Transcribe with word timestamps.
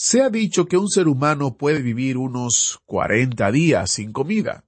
Se 0.00 0.22
ha 0.22 0.30
dicho 0.30 0.66
que 0.66 0.76
un 0.76 0.88
ser 0.88 1.08
humano 1.08 1.56
puede 1.56 1.82
vivir 1.82 2.18
unos 2.18 2.80
40 2.86 3.50
días 3.50 3.90
sin 3.90 4.12
comida, 4.12 4.64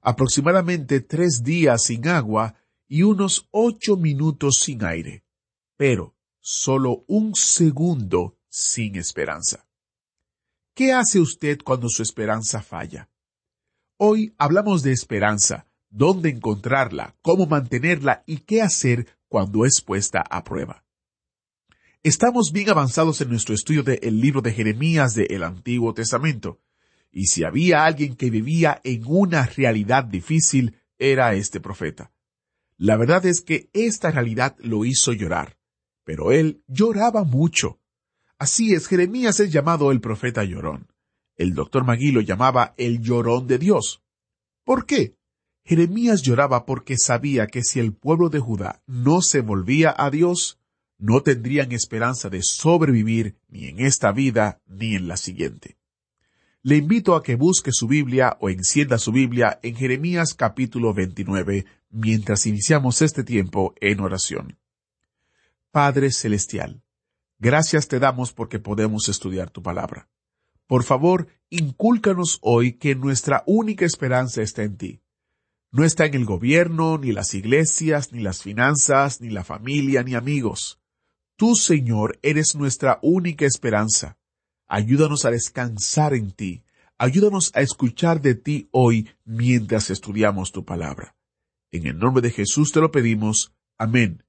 aproximadamente 0.00 1.00
tres 1.00 1.42
días 1.42 1.82
sin 1.82 2.06
agua 2.06 2.54
y 2.86 3.02
unos 3.02 3.48
ocho 3.50 3.96
minutos 3.96 4.60
sin 4.62 4.84
aire, 4.84 5.24
pero 5.76 6.14
solo 6.38 7.02
un 7.08 7.34
segundo 7.34 8.38
sin 8.48 8.94
esperanza. 8.94 9.66
¿Qué 10.74 10.92
hace 10.92 11.18
usted 11.18 11.58
cuando 11.64 11.88
su 11.88 12.04
esperanza 12.04 12.62
falla? 12.62 13.10
Hoy 13.96 14.32
hablamos 14.38 14.84
de 14.84 14.92
esperanza, 14.92 15.66
dónde 15.90 16.28
encontrarla, 16.28 17.16
cómo 17.20 17.46
mantenerla 17.46 18.22
y 18.26 18.42
qué 18.42 18.62
hacer 18.62 19.08
cuando 19.26 19.66
es 19.66 19.80
puesta 19.80 20.20
a 20.20 20.44
prueba. 20.44 20.84
Estamos 22.08 22.52
bien 22.52 22.70
avanzados 22.70 23.20
en 23.20 23.28
nuestro 23.28 23.54
estudio 23.54 23.82
del 23.82 24.18
libro 24.18 24.40
de 24.40 24.54
Jeremías 24.54 25.12
del 25.12 25.42
Antiguo 25.42 25.92
Testamento, 25.92 26.58
y 27.12 27.26
si 27.26 27.44
había 27.44 27.84
alguien 27.84 28.16
que 28.16 28.30
vivía 28.30 28.80
en 28.82 29.02
una 29.04 29.44
realidad 29.44 30.04
difícil, 30.04 30.78
era 30.96 31.34
este 31.34 31.60
profeta. 31.60 32.10
La 32.78 32.96
verdad 32.96 33.26
es 33.26 33.42
que 33.42 33.68
esta 33.74 34.10
realidad 34.10 34.56
lo 34.60 34.86
hizo 34.86 35.12
llorar, 35.12 35.58
pero 36.02 36.32
él 36.32 36.62
lloraba 36.66 37.24
mucho. 37.24 37.78
Así 38.38 38.72
es, 38.72 38.86
Jeremías 38.86 39.38
es 39.40 39.52
llamado 39.52 39.92
el 39.92 40.00
profeta 40.00 40.44
llorón. 40.44 40.90
El 41.36 41.52
doctor 41.52 41.84
Magui 41.84 42.10
lo 42.10 42.22
llamaba 42.22 42.72
el 42.78 43.02
llorón 43.02 43.46
de 43.46 43.58
Dios. 43.58 44.02
¿Por 44.64 44.86
qué? 44.86 45.18
Jeremías 45.62 46.22
lloraba 46.22 46.64
porque 46.64 46.96
sabía 46.96 47.48
que 47.48 47.62
si 47.62 47.80
el 47.80 47.92
pueblo 47.92 48.30
de 48.30 48.38
Judá 48.38 48.82
no 48.86 49.20
se 49.20 49.42
volvía 49.42 49.94
a 49.94 50.10
Dios, 50.10 50.58
no 50.98 51.22
tendrían 51.22 51.72
esperanza 51.72 52.28
de 52.28 52.42
sobrevivir 52.42 53.36
ni 53.48 53.66
en 53.66 53.80
esta 53.80 54.12
vida 54.12 54.60
ni 54.66 54.96
en 54.96 55.08
la 55.08 55.16
siguiente. 55.16 55.76
Le 56.62 56.76
invito 56.76 57.14
a 57.14 57.22
que 57.22 57.36
busque 57.36 57.70
su 57.72 57.86
Biblia 57.86 58.36
o 58.40 58.50
encienda 58.50 58.98
su 58.98 59.12
Biblia 59.12 59.60
en 59.62 59.76
Jeremías 59.76 60.34
capítulo 60.34 60.92
29 60.92 61.66
mientras 61.90 62.46
iniciamos 62.46 63.00
este 63.00 63.22
tiempo 63.22 63.74
en 63.80 64.00
oración. 64.00 64.58
Padre 65.70 66.10
Celestial, 66.10 66.82
gracias 67.38 67.86
te 67.86 68.00
damos 68.00 68.32
porque 68.32 68.58
podemos 68.58 69.08
estudiar 69.08 69.50
tu 69.50 69.62
palabra. 69.62 70.08
Por 70.66 70.82
favor, 70.82 71.28
incúlcanos 71.48 72.38
hoy 72.42 72.72
que 72.72 72.94
nuestra 72.94 73.44
única 73.46 73.86
esperanza 73.86 74.42
está 74.42 74.64
en 74.64 74.76
ti. 74.76 75.00
No 75.70 75.84
está 75.84 76.06
en 76.06 76.14
el 76.14 76.24
gobierno, 76.24 76.98
ni 76.98 77.12
las 77.12 77.34
iglesias, 77.34 78.12
ni 78.12 78.20
las 78.20 78.42
finanzas, 78.42 79.20
ni 79.20 79.30
la 79.30 79.44
familia, 79.44 80.02
ni 80.02 80.14
amigos. 80.14 80.80
Tú, 81.38 81.54
Señor, 81.54 82.18
eres 82.22 82.56
nuestra 82.56 82.98
única 83.00 83.46
esperanza. 83.46 84.18
Ayúdanos 84.66 85.24
a 85.24 85.30
descansar 85.30 86.12
en 86.12 86.32
ti. 86.32 86.64
Ayúdanos 86.98 87.52
a 87.54 87.60
escuchar 87.60 88.20
de 88.20 88.34
ti 88.34 88.68
hoy 88.72 89.08
mientras 89.24 89.88
estudiamos 89.90 90.50
tu 90.50 90.64
palabra. 90.64 91.14
En 91.70 91.86
el 91.86 91.96
nombre 91.96 92.22
de 92.22 92.32
Jesús 92.32 92.72
te 92.72 92.80
lo 92.80 92.90
pedimos. 92.90 93.52
Amén. 93.78 94.24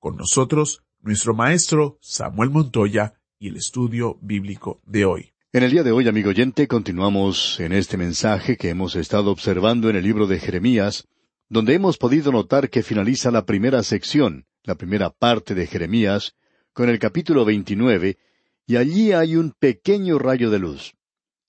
Con 0.00 0.16
nosotros, 0.16 0.82
nuestro 0.98 1.32
maestro 1.32 1.96
Samuel 2.00 2.50
Montoya 2.50 3.14
y 3.38 3.50
el 3.50 3.56
estudio 3.56 4.18
bíblico 4.20 4.80
de 4.84 5.04
hoy. 5.04 5.32
En 5.52 5.62
el 5.62 5.70
día 5.70 5.84
de 5.84 5.92
hoy, 5.92 6.08
amigo 6.08 6.30
oyente, 6.30 6.66
continuamos 6.66 7.60
en 7.60 7.72
este 7.72 7.96
mensaje 7.96 8.56
que 8.56 8.70
hemos 8.70 8.96
estado 8.96 9.30
observando 9.30 9.90
en 9.90 9.94
el 9.94 10.02
libro 10.02 10.26
de 10.26 10.40
Jeremías, 10.40 11.06
donde 11.48 11.74
hemos 11.74 11.98
podido 11.98 12.32
notar 12.32 12.68
que 12.68 12.82
finaliza 12.82 13.30
la 13.30 13.46
primera 13.46 13.84
sección, 13.84 14.48
la 14.64 14.74
primera 14.74 15.10
parte 15.10 15.54
de 15.54 15.68
Jeremías, 15.68 16.34
con 16.78 16.88
el 16.88 17.00
capítulo 17.00 17.44
29, 17.44 18.18
y 18.68 18.76
allí 18.76 19.10
hay 19.10 19.34
un 19.34 19.50
pequeño 19.50 20.16
rayo 20.16 20.48
de 20.48 20.60
luz. 20.60 20.94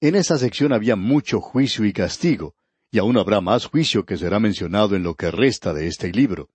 En 0.02 0.16
esa 0.16 0.40
sección 0.40 0.74
había 0.74 0.96
mucho 0.96 1.40
juicio 1.40 1.86
y 1.86 1.94
castigo, 1.94 2.56
y 2.90 2.98
aún 2.98 3.16
habrá 3.16 3.40
más 3.40 3.68
juicio 3.68 4.06
que 4.06 4.18
será 4.18 4.40
mencionado 4.40 4.96
en 4.96 5.04
lo 5.04 5.14
que 5.14 5.30
resta 5.30 5.72
de 5.72 5.86
este 5.86 6.12
libro. 6.12 6.50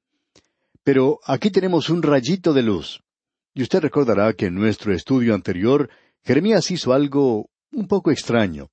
Pero 0.82 1.20
aquí 1.24 1.52
tenemos 1.52 1.88
un 1.88 2.02
rayito 2.02 2.52
de 2.52 2.64
luz. 2.64 3.00
Y 3.54 3.62
usted 3.62 3.78
recordará 3.78 4.32
que 4.32 4.46
en 4.46 4.56
nuestro 4.56 4.92
estudio 4.92 5.36
anterior 5.36 5.88
Jeremías 6.24 6.68
hizo 6.72 6.92
algo 6.92 7.48
un 7.70 7.86
poco 7.86 8.10
extraño. 8.10 8.70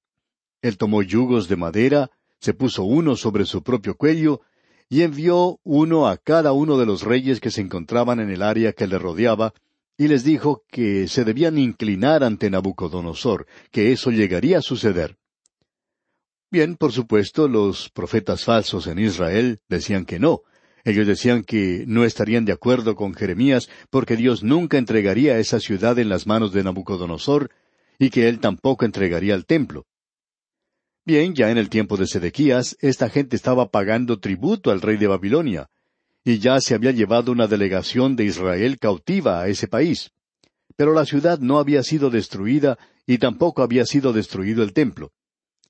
Él 0.63 0.79
tomó 0.79 1.03
yugos 1.03 1.47
de 1.47 1.57
madera, 1.57 2.09
se 2.39 2.55
puso 2.55 2.85
uno 2.85 3.15
sobre 3.15 3.45
su 3.45 3.61
propio 3.61 3.95
cuello, 3.95 4.41
y 4.89 5.03
envió 5.03 5.59
uno 5.63 6.07
a 6.07 6.17
cada 6.17 6.53
uno 6.53 6.79
de 6.79 6.87
los 6.87 7.03
reyes 7.03 7.39
que 7.39 7.51
se 7.51 7.61
encontraban 7.61 8.19
en 8.19 8.31
el 8.31 8.41
área 8.41 8.73
que 8.73 8.87
le 8.87 8.97
rodeaba, 8.97 9.53
y 10.01 10.07
les 10.07 10.23
dijo 10.23 10.63
que 10.67 11.07
se 11.07 11.23
debían 11.23 11.59
inclinar 11.59 12.23
ante 12.23 12.49
Nabucodonosor, 12.49 13.45
que 13.69 13.91
eso 13.91 14.09
llegaría 14.09 14.57
a 14.57 14.63
suceder. 14.63 15.19
Bien, 16.49 16.75
por 16.75 16.91
supuesto, 16.91 17.47
los 17.47 17.91
profetas 17.91 18.43
falsos 18.43 18.87
en 18.87 18.97
Israel 18.97 19.59
decían 19.69 20.05
que 20.05 20.17
no. 20.17 20.41
Ellos 20.85 21.05
decían 21.05 21.43
que 21.43 21.83
no 21.85 22.03
estarían 22.03 22.45
de 22.45 22.51
acuerdo 22.51 22.95
con 22.95 23.13
Jeremías 23.13 23.69
porque 23.91 24.17
Dios 24.17 24.41
nunca 24.41 24.79
entregaría 24.79 25.37
esa 25.37 25.59
ciudad 25.59 25.99
en 25.99 26.09
las 26.09 26.25
manos 26.25 26.51
de 26.51 26.63
Nabucodonosor 26.63 27.51
y 27.99 28.09
que 28.09 28.27
él 28.27 28.39
tampoco 28.39 28.85
entregaría 28.85 29.35
el 29.35 29.45
templo. 29.45 29.85
Bien, 31.05 31.35
ya 31.35 31.51
en 31.51 31.59
el 31.59 31.69
tiempo 31.69 31.95
de 31.95 32.07
Sedequías, 32.07 32.75
esta 32.79 33.07
gente 33.07 33.35
estaba 33.35 33.69
pagando 33.69 34.19
tributo 34.19 34.71
al 34.71 34.81
rey 34.81 34.97
de 34.97 35.05
Babilonia, 35.05 35.69
y 36.23 36.39
ya 36.39 36.61
se 36.61 36.75
había 36.75 36.91
llevado 36.91 37.31
una 37.31 37.47
delegación 37.47 38.15
de 38.15 38.25
Israel 38.25 38.77
cautiva 38.79 39.41
a 39.41 39.47
ese 39.47 39.67
país. 39.67 40.11
Pero 40.75 40.93
la 40.93 41.05
ciudad 41.05 41.39
no 41.39 41.57
había 41.59 41.83
sido 41.83 42.09
destruida 42.09 42.77
y 43.05 43.17
tampoco 43.17 43.63
había 43.63 43.85
sido 43.85 44.13
destruido 44.13 44.63
el 44.63 44.73
templo. 44.73 45.11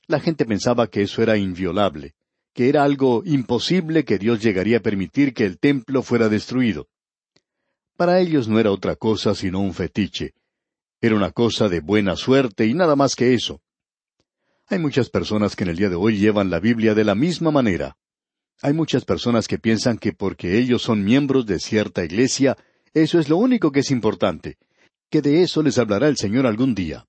La 0.08 0.20
gente 0.20 0.46
pensaba 0.46 0.88
que 0.88 1.04
eso 1.04 1.22
era 1.22 1.38
inviolable, 1.38 2.14
que 2.54 2.70
era 2.70 2.84
algo 2.84 3.24
imposible 3.26 4.04
que 4.04 4.18
Dios 4.18 4.42
llegaría 4.42 4.78
a 4.78 4.82
permitir 4.82 5.34
que 5.34 5.46
el 5.46 5.58
templo 5.58 6.04
fuera 6.04 6.28
destruido. 6.28 6.88
Para 7.96 8.20
ellos 8.20 8.48
no 8.48 8.60
era 8.60 8.72
otra 8.72 8.96
cosa 8.96 9.36
sino 9.36 9.60
un 9.60 9.74
fetiche. 9.74 10.34
Era 11.00 11.16
una 11.16 11.32
cosa 11.32 11.70
de 11.70 11.80
buena 11.80 12.16
suerte 12.16 12.68
y 12.68 12.74
nada 12.74 12.96
más 12.96 13.16
que 13.16 13.34
eso. 13.34 13.62
Hay 14.68 14.80
muchas 14.80 15.10
personas 15.10 15.56
que 15.56 15.64
en 15.64 15.72
el 15.72 15.78
día 15.78 15.90
de 15.90 15.96
hoy 15.96 16.18
llevan 16.18 16.50
la 16.50 16.60
Biblia 16.60 16.94
de 16.94 17.04
la 17.04 17.16
misma 17.16 17.52
manera. 17.52 17.98
Hay 18.64 18.74
muchas 18.74 19.06
personas 19.06 19.48
que 19.48 19.58
piensan 19.58 19.98
que 19.98 20.14
porque 20.14 20.60
ellos 20.60 20.84
son 20.84 21.04
miembros 21.04 21.48
de 21.48 21.60
cierta 21.60 22.06
iglesia, 22.06 22.58
eso 22.94 23.20
es 23.20 23.28
lo 23.28 23.38
único 23.38 23.72
que 23.72 23.80
es 23.80 23.90
importante, 23.90 24.58
que 25.10 25.22
de 25.22 25.42
eso 25.42 25.64
les 25.64 25.80
hablará 25.80 26.08
el 26.08 26.18
Señor 26.18 26.46
algún 26.46 26.76
día. 26.76 27.08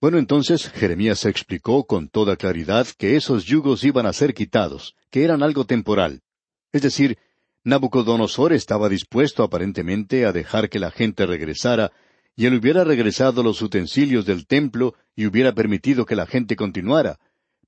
Bueno, 0.00 0.18
entonces 0.18 0.70
Jeremías 0.70 1.26
explicó 1.26 1.84
con 1.84 2.08
toda 2.08 2.36
claridad 2.36 2.86
que 2.96 3.16
esos 3.16 3.44
yugos 3.44 3.82
iban 3.82 4.06
a 4.06 4.12
ser 4.12 4.32
quitados, 4.32 4.94
que 5.10 5.24
eran 5.24 5.42
algo 5.42 5.66
temporal. 5.66 6.22
Es 6.72 6.82
decir, 6.82 7.18
Nabucodonosor 7.64 8.52
estaba 8.52 8.88
dispuesto 8.88 9.42
aparentemente 9.42 10.24
a 10.26 10.32
dejar 10.32 10.70
que 10.70 10.78
la 10.78 10.92
gente 10.92 11.26
regresara, 11.26 11.90
y 12.36 12.46
él 12.46 12.54
hubiera 12.54 12.84
regresado 12.84 13.42
los 13.42 13.60
utensilios 13.60 14.24
del 14.24 14.46
templo 14.46 14.94
y 15.16 15.26
hubiera 15.26 15.52
permitido 15.52 16.06
que 16.06 16.16
la 16.16 16.26
gente 16.26 16.56
continuara, 16.56 17.18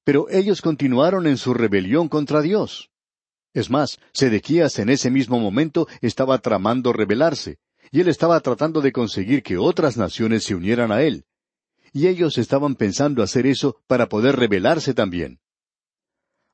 pero 0.05 0.29
ellos 0.31 0.61
continuaron 0.61 1.27
en 1.27 1.37
su 1.37 1.55
rebelión 1.55 2.09
contra 2.09 2.43
Dios. 2.43 2.91
Es 3.55 3.71
más, 3.71 3.99
Sedequías 4.13 4.79
en 4.79 4.89
ese 4.89 5.11
mismo 5.11 5.39
momento 5.39 5.87
estaba 6.01 6.39
tramando 6.39 6.93
rebelarse, 6.93 7.59
y 7.91 8.01
él 8.01 8.09
estaba 8.09 8.41
tratando 8.41 8.81
de 8.81 8.93
conseguir 8.93 9.43
que 9.43 9.59
otras 9.59 9.97
naciones 9.97 10.45
se 10.45 10.55
unieran 10.55 10.91
a 10.91 11.03
él. 11.03 11.27
Y 11.93 12.07
ellos 12.07 12.39
estaban 12.39 12.75
pensando 12.75 13.23
hacer 13.23 13.47
eso 13.47 13.77
para 13.87 14.09
poder 14.09 14.37
rebelarse 14.37 14.95
también. 14.95 15.41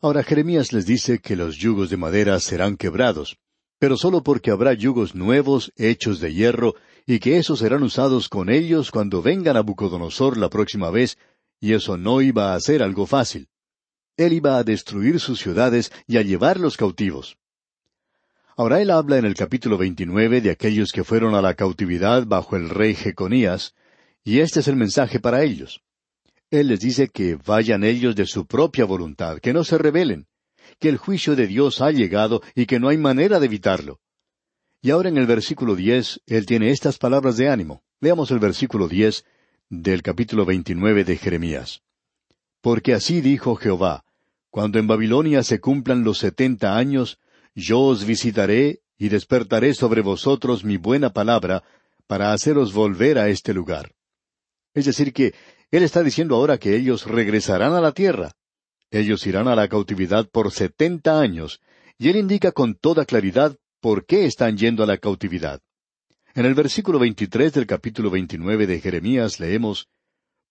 Ahora 0.00 0.22
Jeremías 0.22 0.72
les 0.72 0.86
dice 0.86 1.20
que 1.20 1.36
los 1.36 1.56
yugos 1.56 1.90
de 1.90 1.96
madera 1.96 2.38
serán 2.40 2.76
quebrados, 2.76 3.38
pero 3.78 3.96
solo 3.96 4.22
porque 4.22 4.50
habrá 4.50 4.72
yugos 4.72 5.14
nuevos 5.14 5.72
hechos 5.76 6.18
de 6.20 6.34
hierro, 6.34 6.74
y 7.06 7.20
que 7.20 7.38
esos 7.38 7.60
serán 7.60 7.84
usados 7.84 8.28
con 8.28 8.50
ellos 8.50 8.90
cuando 8.90 9.22
venga 9.22 9.52
Nabucodonosor 9.52 10.36
la 10.36 10.50
próxima 10.50 10.90
vez 10.90 11.16
y 11.60 11.72
eso 11.72 11.96
no 11.96 12.20
iba 12.22 12.54
a 12.54 12.60
ser 12.60 12.82
algo 12.82 13.06
fácil. 13.06 13.48
Él 14.16 14.32
iba 14.32 14.58
a 14.58 14.64
destruir 14.64 15.20
sus 15.20 15.40
ciudades 15.40 15.92
y 16.06 16.16
a 16.16 16.22
llevarlos 16.22 16.76
cautivos. 16.76 17.38
Ahora 18.56 18.80
él 18.80 18.90
habla 18.90 19.18
en 19.18 19.24
el 19.24 19.34
capítulo 19.34 19.78
29 19.78 20.40
de 20.40 20.50
aquellos 20.50 20.90
que 20.90 21.04
fueron 21.04 21.34
a 21.36 21.42
la 21.42 21.54
cautividad 21.54 22.26
bajo 22.26 22.56
el 22.56 22.68
rey 22.68 22.94
Jeconías, 22.94 23.74
y 24.24 24.40
este 24.40 24.60
es 24.60 24.68
el 24.68 24.74
mensaje 24.74 25.20
para 25.20 25.44
ellos. 25.44 25.80
Él 26.50 26.68
les 26.68 26.80
dice 26.80 27.08
que 27.08 27.36
vayan 27.36 27.84
ellos 27.84 28.16
de 28.16 28.26
su 28.26 28.46
propia 28.46 28.84
voluntad, 28.84 29.38
que 29.38 29.52
no 29.52 29.62
se 29.62 29.78
rebelen, 29.78 30.26
que 30.80 30.88
el 30.88 30.96
juicio 30.96 31.36
de 31.36 31.46
Dios 31.46 31.80
ha 31.80 31.92
llegado 31.92 32.42
y 32.54 32.66
que 32.66 32.80
no 32.80 32.88
hay 32.88 32.98
manera 32.98 33.38
de 33.38 33.46
evitarlo. 33.46 34.00
Y 34.80 34.90
ahora 34.90 35.08
en 35.08 35.18
el 35.18 35.26
versículo 35.26 35.76
diez, 35.76 36.20
él 36.26 36.46
tiene 36.46 36.70
estas 36.70 36.98
palabras 36.98 37.36
de 37.36 37.48
ánimo. 37.48 37.82
Veamos 38.00 38.30
el 38.30 38.38
versículo 38.38 38.88
diez 38.88 39.24
del 39.70 40.02
capítulo 40.02 40.46
veintinueve 40.46 41.04
de 41.04 41.16
Jeremías. 41.16 41.82
Porque 42.60 42.94
así 42.94 43.20
dijo 43.20 43.56
Jehová, 43.56 44.04
cuando 44.50 44.78
en 44.78 44.86
Babilonia 44.86 45.42
se 45.42 45.60
cumplan 45.60 46.04
los 46.04 46.18
setenta 46.18 46.76
años, 46.76 47.18
yo 47.54 47.80
os 47.80 48.04
visitaré 48.04 48.80
y 48.96 49.08
despertaré 49.08 49.74
sobre 49.74 50.00
vosotros 50.00 50.64
mi 50.64 50.76
buena 50.76 51.12
palabra 51.12 51.62
para 52.06 52.32
haceros 52.32 52.72
volver 52.72 53.18
a 53.18 53.28
este 53.28 53.52
lugar. 53.52 53.92
Es 54.74 54.86
decir, 54.86 55.12
que 55.12 55.34
Él 55.70 55.82
está 55.82 56.02
diciendo 56.02 56.36
ahora 56.36 56.58
que 56.58 56.74
ellos 56.74 57.06
regresarán 57.06 57.74
a 57.74 57.80
la 57.80 57.92
tierra. 57.92 58.32
Ellos 58.90 59.26
irán 59.26 59.48
a 59.48 59.54
la 59.54 59.68
cautividad 59.68 60.28
por 60.30 60.50
setenta 60.50 61.20
años, 61.20 61.60
y 61.98 62.08
Él 62.08 62.16
indica 62.16 62.52
con 62.52 62.74
toda 62.74 63.04
claridad 63.04 63.56
por 63.80 64.06
qué 64.06 64.24
están 64.24 64.56
yendo 64.56 64.82
a 64.82 64.86
la 64.86 64.96
cautividad. 64.96 65.60
En 66.34 66.46
el 66.46 66.54
versículo 66.54 66.98
veintitrés 66.98 67.52
del 67.52 67.66
capítulo 67.66 68.10
veintinueve 68.10 68.66
de 68.66 68.80
Jeremías 68.80 69.40
leemos 69.40 69.88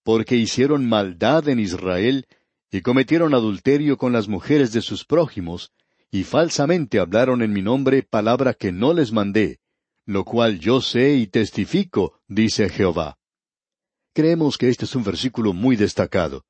Porque 0.03 0.35
hicieron 0.35 0.87
maldad 0.87 1.47
en 1.49 1.59
Israel, 1.59 2.27
y 2.71 2.81
cometieron 2.81 3.33
adulterio 3.33 3.97
con 3.97 4.13
las 4.13 4.27
mujeres 4.27 4.73
de 4.73 4.81
sus 4.81 5.05
prójimos, 5.05 5.71
y 6.11 6.23
falsamente 6.23 6.99
hablaron 6.99 7.41
en 7.41 7.53
mi 7.53 7.61
nombre 7.61 8.03
palabra 8.03 8.53
que 8.53 8.71
no 8.71 8.93
les 8.93 9.11
mandé, 9.11 9.59
lo 10.05 10.23
cual 10.23 10.59
yo 10.59 10.81
sé 10.81 11.15
y 11.15 11.27
testifico, 11.27 12.21
dice 12.27 12.69
Jehová. 12.69 13.17
Creemos 14.13 14.57
que 14.57 14.69
este 14.69 14.85
es 14.85 14.95
un 14.95 15.03
versículo 15.03 15.53
muy 15.53 15.75
destacado. 15.75 16.45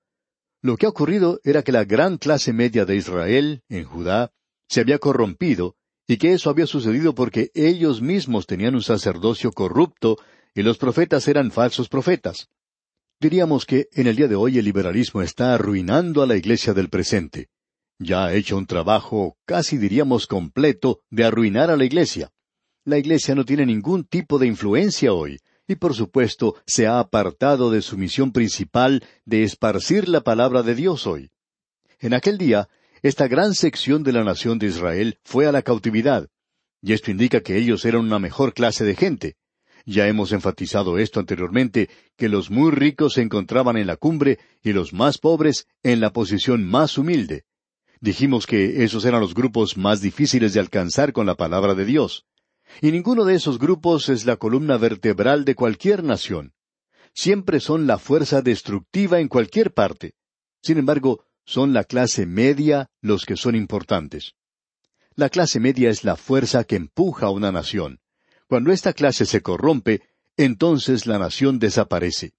Lo 0.62 0.78
que 0.78 0.86
ha 0.86 0.90
ocurrido 0.90 1.40
era 1.44 1.64
que 1.64 1.72
la 1.72 1.84
gran 1.84 2.18
clase 2.18 2.54
media 2.54 2.86
de 2.86 2.96
Israel, 2.96 3.64
en 3.70 3.84
Judá, 3.84 4.32
se 4.70 4.82
había 4.82 5.00
corrompido, 5.00 5.76
y 6.08 6.18
que 6.18 6.34
eso 6.34 6.50
había 6.50 6.66
sucedido 6.66 7.14
porque 7.14 7.52
ellos 7.54 8.02
mismos 8.02 8.48
tenían 8.48 8.76
un 8.76 8.84
sacerdocio 8.84 9.52
corrupto 9.52 10.18
y 10.56 10.64
los 10.64 10.78
profetas 10.78 11.28
eran 11.28 11.52
falsos 11.52 11.90
profetas. 11.90 12.50
Diríamos 13.20 13.66
que 13.66 13.88
en 13.94 14.08
el 14.08 14.16
día 14.16 14.28
de 14.28 14.36
hoy 14.36 14.58
el 14.58 14.66
liberalismo 14.66 15.22
está 15.22 15.54
arruinando 15.54 16.22
a 16.22 16.28
la 16.28 16.38
iglesia 16.38 16.74
del 16.74 16.90
presente 16.90 17.50
ya 18.00 18.26
ha 18.26 18.34
hecho 18.34 18.58
un 18.58 18.66
trabajo, 18.66 19.38
casi 19.46 19.78
diríamos 19.78 20.28
completo, 20.28 21.02
de 21.10 21.26
arruinar 21.26 21.72
a 21.72 21.78
la 21.78 21.86
Iglesia. 21.86 22.32
La 22.86 22.98
Iglesia 22.98 23.36
no 23.36 23.44
tiene 23.44 23.66
ningún 23.66 24.04
tipo 24.06 24.40
de 24.40 24.48
influencia 24.48 25.14
hoy, 25.14 25.40
y 25.68 25.76
por 25.76 25.94
supuesto 25.94 26.56
se 26.66 26.88
ha 26.88 27.00
apartado 27.00 27.72
de 27.72 27.82
su 27.82 27.98
misión 27.98 28.32
principal 28.32 29.04
de 29.26 29.44
esparcir 29.44 30.08
la 30.08 30.22
palabra 30.22 30.64
de 30.64 30.76
Dios 30.76 31.08
hoy. 31.08 31.32
En 32.00 32.14
aquel 32.14 32.38
día, 32.38 32.70
esta 33.02 33.28
gran 33.28 33.54
sección 33.54 34.04
de 34.04 34.14
la 34.14 34.24
nación 34.24 34.60
de 34.60 34.68
Israel 34.68 35.20
fue 35.24 35.46
a 35.46 35.52
la 35.52 35.62
cautividad, 35.62 36.28
y 36.82 36.94
esto 36.94 37.12
indica 37.12 37.42
que 37.42 37.58
ellos 37.58 37.86
eran 37.86 38.02
una 38.02 38.20
mejor 38.20 38.54
clase 38.54 38.84
de 38.86 38.96
gente. 38.96 39.36
Ya 39.86 40.08
hemos 40.08 40.32
enfatizado 40.34 40.98
esto 40.98 41.20
anteriormente, 41.20 41.90
que 42.18 42.28
los 42.28 42.52
muy 42.52 42.72
ricos 42.72 43.14
se 43.14 43.22
encontraban 43.22 43.78
en 43.78 43.88
la 43.88 43.96
cumbre 43.96 44.38
y 44.62 44.74
los 44.74 44.94
más 44.94 45.18
pobres 45.18 45.68
en 45.82 46.02
la 46.02 46.12
posición 46.12 46.68
más 46.68 46.98
humilde. 46.98 47.46
Dijimos 48.00 48.46
que 48.46 48.84
esos 48.84 49.06
eran 49.06 49.22
los 49.22 49.34
grupos 49.34 49.78
más 49.78 50.02
difíciles 50.02 50.54
de 50.54 50.60
alcanzar 50.60 51.14
con 51.14 51.26
la 51.26 51.36
palabra 51.36 51.74
de 51.74 51.86
Dios. 51.86 52.26
Y 52.82 52.92
ninguno 52.92 53.24
de 53.24 53.36
esos 53.36 53.60
grupos 53.60 54.10
es 54.10 54.26
la 54.26 54.36
columna 54.36 54.78
vertebral 54.78 55.46
de 55.46 55.56
cualquier 55.56 56.04
nación. 56.04 56.54
Siempre 57.14 57.60
son 57.60 57.88
la 57.88 57.98
fuerza 57.98 58.42
destructiva 58.42 59.20
en 59.20 59.30
cualquier 59.30 59.74
parte. 59.74 60.14
Sin 60.62 60.78
embargo, 60.78 61.24
son 61.48 61.74
la 61.74 61.86
clase 61.86 62.26
media 62.26 62.90
los 63.02 63.26
que 63.26 63.38
son 63.38 63.56
importantes. 63.56 64.34
La 65.16 65.30
clase 65.30 65.60
media 65.62 65.90
es 65.90 66.04
la 66.04 66.18
fuerza 66.18 66.66
que 66.66 66.76
empuja 66.76 67.28
a 67.28 67.32
una 67.32 67.52
nación. 67.54 68.02
Cuando 68.48 68.72
esta 68.72 68.94
clase 68.94 69.26
se 69.26 69.42
corrompe, 69.42 70.02
entonces 70.36 71.08
la 71.08 71.18
nación 71.18 71.58
desaparece. 71.58 72.34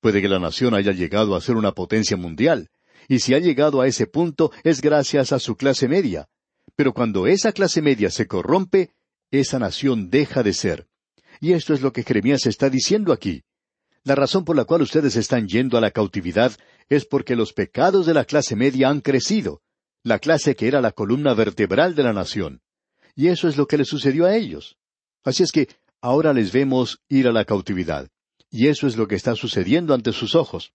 Puede 0.00 0.20
que 0.20 0.28
la 0.28 0.40
nación 0.40 0.74
haya 0.74 0.92
llegado 0.92 1.36
a 1.36 1.40
ser 1.40 1.56
una 1.56 1.72
potencia 1.72 2.16
mundial, 2.16 2.68
y 3.08 3.20
si 3.20 3.34
ha 3.34 3.38
llegado 3.38 3.80
a 3.80 3.86
ese 3.86 4.06
punto 4.06 4.50
es 4.64 4.80
gracias 4.80 5.32
a 5.32 5.38
su 5.38 5.56
clase 5.56 5.88
media. 5.88 6.28
Pero 6.74 6.92
cuando 6.92 7.28
esa 7.28 7.52
clase 7.52 7.80
media 7.80 8.10
se 8.10 8.26
corrompe, 8.26 8.90
esa 9.30 9.60
nación 9.60 10.10
deja 10.10 10.42
de 10.42 10.54
ser. 10.54 10.88
Y 11.40 11.52
esto 11.52 11.72
es 11.72 11.82
lo 11.82 11.92
que 11.92 12.02
Jeremías 12.02 12.46
está 12.46 12.68
diciendo 12.68 13.12
aquí. 13.12 13.44
La 14.04 14.14
razón 14.14 14.44
por 14.44 14.56
la 14.56 14.64
cual 14.64 14.82
ustedes 14.82 15.16
están 15.16 15.46
yendo 15.46 15.76
a 15.76 15.80
la 15.80 15.90
cautividad 15.90 16.52
es 16.88 17.04
porque 17.04 17.36
los 17.36 17.52
pecados 17.52 18.06
de 18.06 18.14
la 18.14 18.24
clase 18.24 18.56
media 18.56 18.88
han 18.88 19.00
crecido, 19.00 19.60
la 20.02 20.18
clase 20.18 20.54
que 20.54 20.68
era 20.68 20.80
la 20.80 20.92
columna 20.92 21.34
vertebral 21.34 21.94
de 21.94 22.02
la 22.02 22.12
nación. 22.12 22.62
Y 23.14 23.28
eso 23.28 23.48
es 23.48 23.56
lo 23.56 23.66
que 23.66 23.76
le 23.76 23.84
sucedió 23.84 24.24
a 24.24 24.36
ellos. 24.36 24.78
Así 25.22 25.42
es 25.42 25.52
que 25.52 25.68
ahora 26.00 26.32
les 26.32 26.52
vemos 26.52 27.00
ir 27.08 27.28
a 27.28 27.32
la 27.32 27.44
cautividad. 27.44 28.08
Y 28.50 28.68
eso 28.68 28.86
es 28.86 28.96
lo 28.96 29.06
que 29.06 29.14
está 29.14 29.34
sucediendo 29.34 29.92
ante 29.94 30.12
sus 30.12 30.34
ojos. 30.34 30.72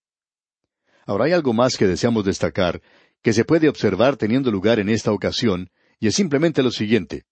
Ahora 1.06 1.26
hay 1.26 1.34
algo 1.34 1.54
más 1.54 1.78
que 1.78 1.88
deseamos 1.88 2.26
destacar, 2.26 2.82
que 3.22 3.34
se 3.34 3.44
puede 3.44 3.68
observar 3.68 4.18
teniendo 4.18 4.52
lugar 4.52 4.80
en 4.80 4.90
esta 4.90 5.12
ocasión, 5.12 5.70
y 6.00 6.08
es 6.08 6.16
simplemente 6.16 6.62
lo 6.62 6.72
siguiente. 6.72 7.26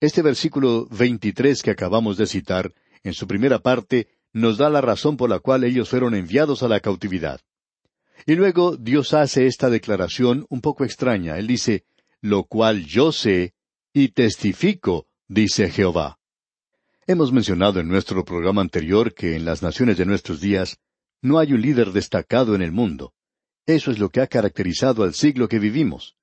Este 0.00 0.22
versículo 0.22 0.86
23 0.90 1.62
que 1.62 1.70
acabamos 1.70 2.16
de 2.16 2.26
citar, 2.26 2.72
en 3.02 3.14
su 3.14 3.26
primera 3.26 3.58
parte, 3.58 4.08
nos 4.34 4.58
da 4.58 4.68
la 4.68 4.82
razón 4.82 5.16
por 5.16 5.30
la 5.30 5.38
cual 5.38 5.64
ellos 5.64 5.88
fueron 5.88 6.14
enviados 6.14 6.62
a 6.62 6.68
la 6.68 6.80
cautividad. 6.80 7.40
Y 8.26 8.34
luego 8.34 8.76
Dios 8.76 9.14
hace 9.14 9.46
esta 9.46 9.70
declaración 9.70 10.44
un 10.50 10.60
poco 10.60 10.84
extraña. 10.84 11.38
Él 11.38 11.46
dice, 11.46 11.84
lo 12.20 12.44
cual 12.44 12.84
yo 12.84 13.12
sé 13.12 13.54
y 13.92 14.08
testifico, 14.08 15.06
dice 15.28 15.70
Jehová. 15.70 16.18
Hemos 17.06 17.32
mencionado 17.32 17.80
en 17.80 17.88
nuestro 17.88 18.24
programa 18.24 18.60
anterior 18.60 19.14
que 19.14 19.36
en 19.36 19.44
las 19.44 19.62
naciones 19.62 19.98
de 19.98 20.06
nuestros 20.06 20.40
días 20.40 20.78
no 21.22 21.38
hay 21.38 21.52
un 21.52 21.60
líder 21.60 21.92
destacado 21.92 22.54
en 22.54 22.62
el 22.62 22.72
mundo. 22.72 23.14
Eso 23.66 23.90
es 23.90 23.98
lo 23.98 24.10
que 24.10 24.20
ha 24.20 24.26
caracterizado 24.26 25.04
al 25.04 25.14
siglo 25.14 25.48
que 25.48 25.58
vivimos. 25.58 26.16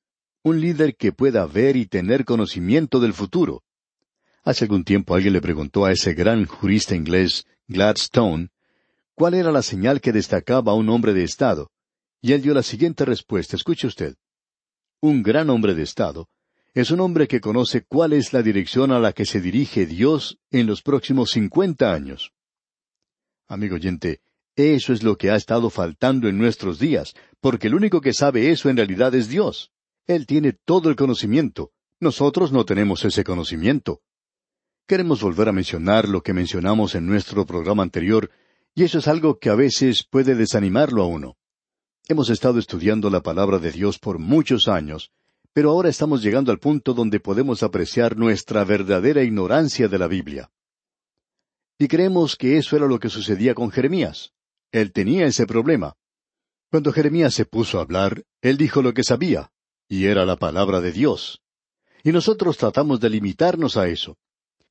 Un 0.44 0.60
líder 0.60 0.96
que 0.96 1.12
pueda 1.12 1.46
ver 1.46 1.78
y 1.78 1.86
tener 1.86 2.26
conocimiento 2.26 3.00
del 3.00 3.14
futuro. 3.14 3.64
Hace 4.44 4.66
algún 4.66 4.84
tiempo 4.84 5.14
alguien 5.14 5.34
le 5.34 5.42
preguntó 5.42 5.86
a 5.86 5.92
ese 5.92 6.14
gran 6.14 6.46
jurista 6.46 6.96
inglés, 6.96 7.46
Gladstone, 7.72 8.50
cuál 9.16 9.34
era 9.34 9.52
la 9.52 9.62
señal 9.62 10.02
que 10.02 10.12
destacaba 10.12 10.74
a 10.74 10.76
un 10.76 10.90
hombre 10.90 11.14
de 11.14 11.24
Estado. 11.24 11.72
Y 12.22 12.34
él 12.34 12.42
dio 12.42 12.54
la 12.54 12.64
siguiente 12.64 13.06
respuesta. 13.06 13.56
Escuche 13.56 13.88
usted. 13.88 14.16
Un 15.00 15.24
gran 15.24 15.50
hombre 15.50 15.74
de 15.74 15.84
Estado 15.84 16.28
es 16.74 16.92
un 16.92 17.02
hombre 17.02 17.28
que 17.28 17.42
conoce 17.42 17.84
cuál 17.84 18.14
es 18.14 18.32
la 18.32 18.42
dirección 18.42 18.92
a 18.92 19.00
la 19.00 19.12
que 19.12 19.26
se 19.26 19.42
dirige 19.42 19.86
Dios 19.86 20.38
en 20.52 20.68
los 20.68 20.82
próximos 20.82 21.32
cincuenta 21.32 21.94
años. 21.94 22.32
Amigo 23.48 23.76
oyente, 23.76 24.22
eso 24.56 24.94
es 24.94 25.04
lo 25.04 25.18
que 25.18 25.32
ha 25.32 25.36
estado 25.36 25.70
faltando 25.70 26.30
en 26.30 26.38
nuestros 26.38 26.80
días, 26.80 27.14
porque 27.42 27.68
el 27.68 27.76
único 27.76 28.00
que 28.00 28.14
sabe 28.14 28.52
eso 28.52 28.70
en 28.70 28.78
realidad 28.78 29.14
es 29.16 29.28
Dios. 29.28 29.72
Él 30.08 30.26
tiene 30.26 30.54
todo 30.54 30.90
el 30.90 30.96
conocimiento. 30.96 31.72
Nosotros 32.00 32.52
no 32.52 32.64
tenemos 32.64 33.04
ese 33.04 33.24
conocimiento. 33.24 34.02
Queremos 34.92 35.22
volver 35.22 35.48
a 35.48 35.54
mencionar 35.54 36.10
lo 36.10 36.22
que 36.22 36.34
mencionamos 36.34 36.96
en 36.96 37.06
nuestro 37.06 37.46
programa 37.46 37.82
anterior, 37.82 38.30
y 38.76 38.84
eso 38.84 39.00
es 39.00 39.08
algo 39.08 39.40
que 39.40 39.50
a 39.50 39.56
veces 39.56 40.04
puede 40.04 40.36
desanimarlo 40.36 41.02
a 41.02 41.08
uno. 41.08 41.38
Hemos 42.10 42.30
estado 42.30 42.60
estudiando 42.60 43.10
la 43.10 43.22
palabra 43.22 43.58
de 43.58 43.72
Dios 43.72 44.00
por 44.00 44.20
muchos 44.20 44.68
años, 44.68 45.14
pero 45.54 45.70
ahora 45.70 45.88
estamos 45.88 46.22
llegando 46.22 46.52
al 46.52 46.60
punto 46.60 46.94
donde 46.94 47.22
podemos 47.22 47.64
apreciar 47.64 48.18
nuestra 48.18 48.66
verdadera 48.66 49.24
ignorancia 49.24 49.88
de 49.88 49.98
la 49.98 50.08
Biblia. 50.08 50.52
Y 51.80 51.88
creemos 51.88 52.36
que 52.36 52.58
eso 52.58 52.76
era 52.76 52.86
lo 52.86 53.00
que 53.00 53.08
sucedía 53.08 53.56
con 53.56 53.72
Jeremías. 53.72 54.34
Él 54.74 54.92
tenía 54.92 55.26
ese 55.26 55.48
problema. 55.48 55.96
Cuando 56.70 56.92
Jeremías 56.92 57.34
se 57.34 57.46
puso 57.46 57.80
a 57.80 57.84
hablar, 57.84 58.26
él 58.42 58.58
dijo 58.58 58.82
lo 58.82 58.94
que 58.94 59.06
sabía, 59.06 59.54
y 59.88 60.08
era 60.08 60.26
la 60.26 60.36
palabra 60.36 60.82
de 60.82 60.92
Dios. 60.92 61.42
Y 62.04 62.12
nosotros 62.12 62.58
tratamos 62.58 63.00
de 63.00 63.10
limitarnos 63.10 63.78
a 63.78 63.88
eso. 63.88 64.18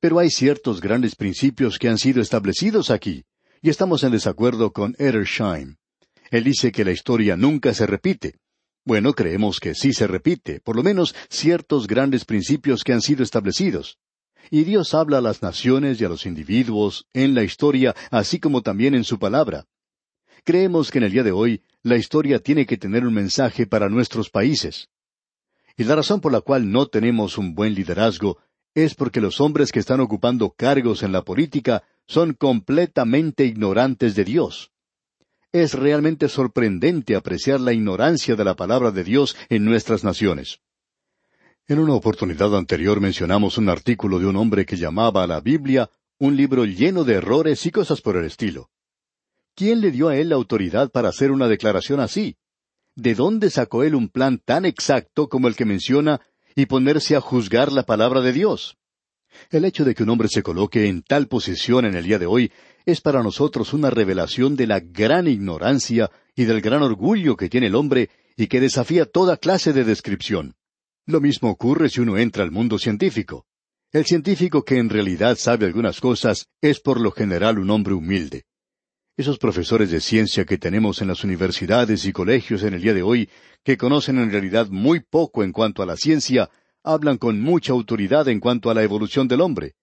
Pero 0.01 0.17
hay 0.17 0.31
ciertos 0.31 0.81
grandes 0.81 1.15
principios 1.15 1.77
que 1.77 1.87
han 1.87 1.99
sido 1.99 2.23
establecidos 2.23 2.89
aquí, 2.89 3.23
y 3.61 3.69
estamos 3.69 4.03
en 4.03 4.11
desacuerdo 4.11 4.73
con 4.73 4.95
Edersheim. 4.97 5.75
Él 6.31 6.43
dice 6.43 6.71
que 6.71 6.83
la 6.83 6.91
historia 6.91 7.37
nunca 7.37 7.71
se 7.75 7.85
repite. 7.85 8.39
Bueno, 8.83 9.13
creemos 9.13 9.59
que 9.59 9.75
sí 9.75 9.93
se 9.93 10.07
repite, 10.07 10.59
por 10.59 10.75
lo 10.75 10.81
menos 10.81 11.13
ciertos 11.29 11.85
grandes 11.85 12.25
principios 12.25 12.83
que 12.83 12.93
han 12.93 13.01
sido 13.01 13.21
establecidos. 13.21 13.99
Y 14.49 14.63
Dios 14.63 14.95
habla 14.95 15.19
a 15.19 15.21
las 15.21 15.43
naciones 15.43 16.01
y 16.01 16.05
a 16.05 16.09
los 16.09 16.25
individuos 16.25 17.05
en 17.13 17.35
la 17.35 17.43
historia, 17.43 17.95
así 18.09 18.39
como 18.39 18.63
también 18.63 18.95
en 18.95 19.03
su 19.03 19.19
palabra. 19.19 19.67
Creemos 20.43 20.89
que 20.89 20.97
en 20.97 21.03
el 21.03 21.11
día 21.11 21.23
de 21.23 21.31
hoy 21.31 21.61
la 21.83 21.95
historia 21.95 22.39
tiene 22.39 22.65
que 22.65 22.77
tener 22.77 23.05
un 23.05 23.13
mensaje 23.13 23.67
para 23.67 23.87
nuestros 23.87 24.31
países. 24.31 24.89
Y 25.77 25.83
la 25.83 25.95
razón 25.95 26.21
por 26.21 26.31
la 26.31 26.41
cual 26.41 26.71
no 26.71 26.87
tenemos 26.87 27.37
un 27.37 27.53
buen 27.53 27.75
liderazgo 27.75 28.39
es 28.73 28.95
porque 28.95 29.21
los 29.21 29.41
hombres 29.41 29.71
que 29.71 29.79
están 29.79 29.99
ocupando 29.99 30.51
cargos 30.51 31.03
en 31.03 31.11
la 31.11 31.23
política 31.23 31.83
son 32.07 32.33
completamente 32.33 33.45
ignorantes 33.45 34.15
de 34.15 34.23
Dios. 34.23 34.71
Es 35.51 35.73
realmente 35.73 36.29
sorprendente 36.29 37.15
apreciar 37.15 37.59
la 37.59 37.73
ignorancia 37.73 38.35
de 38.35 38.45
la 38.45 38.55
palabra 38.55 38.91
de 38.91 39.03
Dios 39.03 39.35
en 39.49 39.65
nuestras 39.65 40.03
naciones. 40.03 40.59
En 41.67 41.79
una 41.79 41.93
oportunidad 41.93 42.55
anterior 42.55 43.01
mencionamos 43.01 43.57
un 43.57 43.69
artículo 43.69 44.19
de 44.19 44.25
un 44.25 44.37
hombre 44.37 44.65
que 44.65 44.77
llamaba 44.77 45.23
a 45.23 45.27
la 45.27 45.41
Biblia 45.41 45.89
un 46.19 46.37
libro 46.37 46.65
lleno 46.65 47.03
de 47.03 47.15
errores 47.15 47.65
y 47.65 47.71
cosas 47.71 47.99
por 48.01 48.15
el 48.15 48.25
estilo. 48.25 48.69
¿Quién 49.55 49.81
le 49.81 49.91
dio 49.91 50.07
a 50.07 50.15
él 50.15 50.29
la 50.29 50.35
autoridad 50.35 50.91
para 50.91 51.09
hacer 51.09 51.31
una 51.31 51.47
declaración 51.47 51.99
así? 51.99 52.37
¿De 52.95 53.15
dónde 53.15 53.49
sacó 53.49 53.83
él 53.83 53.95
un 53.95 54.09
plan 54.09 54.37
tan 54.37 54.65
exacto 54.65 55.27
como 55.29 55.47
el 55.47 55.55
que 55.55 55.65
menciona 55.65 56.21
y 56.55 56.65
ponerse 56.65 57.15
a 57.15 57.21
juzgar 57.21 57.71
la 57.71 57.83
palabra 57.83 58.21
de 58.21 58.33
Dios? 58.33 58.77
El 59.49 59.65
hecho 59.65 59.85
de 59.85 59.95
que 59.95 60.03
un 60.03 60.09
hombre 60.09 60.27
se 60.27 60.43
coloque 60.43 60.87
en 60.87 61.03
tal 61.03 61.27
posición 61.27 61.85
en 61.85 61.95
el 61.95 62.05
día 62.05 62.19
de 62.19 62.25
hoy 62.25 62.51
es 62.85 63.01
para 63.01 63.23
nosotros 63.23 63.73
una 63.73 63.89
revelación 63.89 64.55
de 64.55 64.67
la 64.67 64.79
gran 64.79 65.27
ignorancia 65.27 66.09
y 66.35 66.45
del 66.45 66.61
gran 66.61 66.81
orgullo 66.81 67.35
que 67.35 67.49
tiene 67.49 67.67
el 67.67 67.75
hombre 67.75 68.09
y 68.35 68.47
que 68.47 68.59
desafía 68.59 69.05
toda 69.05 69.37
clase 69.37 69.73
de 69.73 69.83
descripción. 69.83 70.55
Lo 71.05 71.21
mismo 71.21 71.49
ocurre 71.49 71.89
si 71.89 72.01
uno 72.01 72.17
entra 72.17 72.43
al 72.43 72.51
mundo 72.51 72.77
científico. 72.77 73.45
El 73.91 74.05
científico 74.05 74.63
que 74.63 74.77
en 74.77 74.89
realidad 74.89 75.37
sabe 75.37 75.65
algunas 75.65 75.99
cosas 75.99 76.47
es 76.61 76.79
por 76.79 76.99
lo 76.99 77.11
general 77.11 77.59
un 77.59 77.69
hombre 77.69 77.93
humilde. 77.93 78.45
Esos 79.17 79.37
profesores 79.37 79.91
de 79.91 79.99
ciencia 79.99 80.45
que 80.45 80.57
tenemos 80.57 81.01
en 81.01 81.09
las 81.09 81.23
universidades 81.23 82.05
y 82.05 82.13
colegios 82.13 82.63
en 82.63 82.73
el 82.73 82.81
día 82.81 82.93
de 82.93 83.03
hoy, 83.03 83.29
que 83.63 83.77
conocen 83.77 84.17
en 84.17 84.31
realidad 84.31 84.69
muy 84.69 85.01
poco 85.01 85.43
en 85.43 85.51
cuanto 85.51 85.83
a 85.83 85.85
la 85.85 85.97
ciencia, 85.97 86.49
hablan 86.83 87.17
con 87.17 87.41
mucha 87.41 87.73
autoridad 87.73 88.27
en 88.29 88.39
cuanto 88.39 88.69
a 88.69 88.73
la 88.73 88.83
evolución 88.83 89.27
del 89.27 89.41
hombre. 89.41 89.73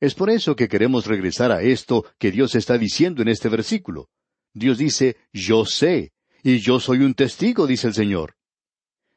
Es 0.00 0.14
por 0.14 0.30
eso 0.30 0.56
que 0.56 0.68
queremos 0.68 1.06
regresar 1.06 1.52
a 1.52 1.62
esto 1.62 2.04
que 2.18 2.32
Dios 2.32 2.54
está 2.54 2.78
diciendo 2.78 3.22
en 3.22 3.28
este 3.28 3.48
versículo. 3.48 4.08
Dios 4.54 4.78
dice, 4.78 5.16
yo 5.32 5.64
sé, 5.64 6.12
y 6.42 6.58
yo 6.58 6.80
soy 6.80 7.00
un 7.00 7.14
testigo, 7.14 7.66
dice 7.66 7.88
el 7.88 7.94
Señor. 7.94 8.34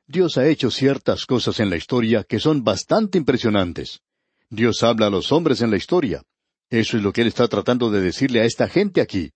Dios 0.05 0.37
ha 0.37 0.47
hecho 0.47 0.69
ciertas 0.69 1.25
cosas 1.25 1.59
en 1.59 1.69
la 1.69 1.77
historia 1.77 2.23
que 2.23 2.39
son 2.39 2.63
bastante 2.63 3.17
impresionantes. 3.17 4.01
Dios 4.49 4.83
habla 4.83 5.07
a 5.07 5.09
los 5.09 5.31
hombres 5.31 5.61
en 5.61 5.71
la 5.71 5.77
historia. 5.77 6.23
Eso 6.69 6.97
es 6.97 7.03
lo 7.03 7.11
que 7.11 7.21
Él 7.21 7.27
está 7.27 7.47
tratando 7.47 7.89
de 7.89 8.01
decirle 8.01 8.41
a 8.41 8.45
esta 8.45 8.67
gente 8.67 9.01
aquí. 9.01 9.31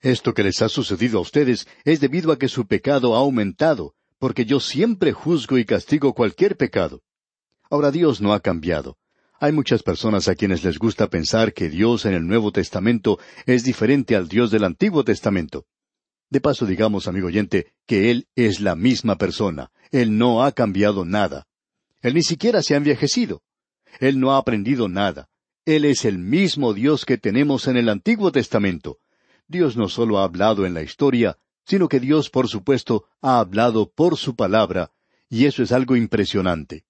Esto 0.00 0.32
que 0.32 0.44
les 0.44 0.62
ha 0.62 0.68
sucedido 0.68 1.18
a 1.18 1.22
ustedes 1.22 1.66
es 1.84 2.00
debido 2.00 2.30
a 2.30 2.38
que 2.38 2.48
su 2.48 2.66
pecado 2.66 3.16
ha 3.16 3.18
aumentado, 3.18 3.94
porque 4.18 4.44
yo 4.44 4.60
siempre 4.60 5.12
juzgo 5.12 5.58
y 5.58 5.64
castigo 5.64 6.14
cualquier 6.14 6.56
pecado. 6.56 7.02
Ahora 7.70 7.90
Dios 7.90 8.20
no 8.20 8.32
ha 8.32 8.40
cambiado. 8.40 8.96
Hay 9.40 9.52
muchas 9.52 9.82
personas 9.82 10.28
a 10.28 10.34
quienes 10.34 10.64
les 10.64 10.78
gusta 10.78 11.08
pensar 11.08 11.52
que 11.52 11.68
Dios 11.68 12.04
en 12.06 12.14
el 12.14 12.26
Nuevo 12.26 12.50
Testamento 12.50 13.18
es 13.46 13.62
diferente 13.62 14.16
al 14.16 14.28
Dios 14.28 14.50
del 14.50 14.64
Antiguo 14.64 15.04
Testamento. 15.04 15.66
De 16.30 16.40
paso 16.40 16.66
digamos, 16.66 17.08
amigo 17.08 17.28
oyente, 17.28 17.72
que 17.86 18.10
Él 18.10 18.28
es 18.34 18.60
la 18.60 18.74
misma 18.74 19.16
persona. 19.16 19.70
Él 19.90 20.18
no 20.18 20.42
ha 20.44 20.52
cambiado 20.52 21.04
nada. 21.04 21.46
Él 22.02 22.14
ni 22.14 22.22
siquiera 22.22 22.62
se 22.62 22.74
ha 22.74 22.78
envejecido. 22.78 23.42
Él 24.00 24.20
no 24.20 24.32
ha 24.32 24.38
aprendido 24.38 24.88
nada. 24.88 25.28
Él 25.64 25.84
es 25.84 26.04
el 26.04 26.18
mismo 26.18 26.74
Dios 26.74 27.04
que 27.04 27.18
tenemos 27.18 27.68
en 27.68 27.76
el 27.76 27.88
Antiguo 27.88 28.32
Testamento. 28.32 28.98
Dios 29.48 29.76
no 29.76 29.88
solo 29.88 30.18
ha 30.18 30.24
hablado 30.24 30.66
en 30.66 30.74
la 30.74 30.82
historia, 30.82 31.38
sino 31.64 31.88
que 31.88 32.00
Dios, 32.00 32.30
por 32.30 32.48
supuesto, 32.48 33.06
ha 33.20 33.40
hablado 33.40 33.90
por 33.90 34.16
su 34.16 34.36
palabra, 34.36 34.92
y 35.28 35.46
eso 35.46 35.62
es 35.62 35.72
algo 35.72 35.96
impresionante. 35.96 36.84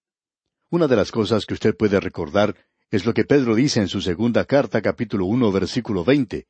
Una 0.71 0.87
de 0.87 0.97
las 0.97 1.11
cosas 1.11 1.47
que 1.47 1.55
usted 1.55 1.77
puede 1.77 1.99
recordar 2.01 2.57
es 2.91 3.07
lo 3.07 3.15
que 3.15 3.25
Pedro 3.25 3.55
dice 3.55 3.81
en 3.81 3.89
su 3.89 4.01
segunda 4.01 4.45
carta, 4.45 4.83
capítulo 4.83 5.27
uno, 5.27 5.53
versículo 5.53 6.05
veinte. 6.05 6.47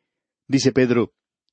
Dice 0.47 0.73
Pedro, 0.73 1.13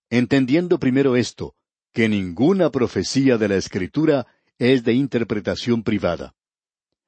entendiendo 0.09 0.79
primero 0.79 1.15
esto, 1.15 1.55
que 1.91 2.07
ninguna 2.07 2.71
profecía 2.71 3.38
de 3.38 3.47
la 3.50 3.55
Escritura 3.55 4.27
es 4.57 4.83
de 4.83 4.93
interpretación 4.93 5.83
privada. 5.83 6.33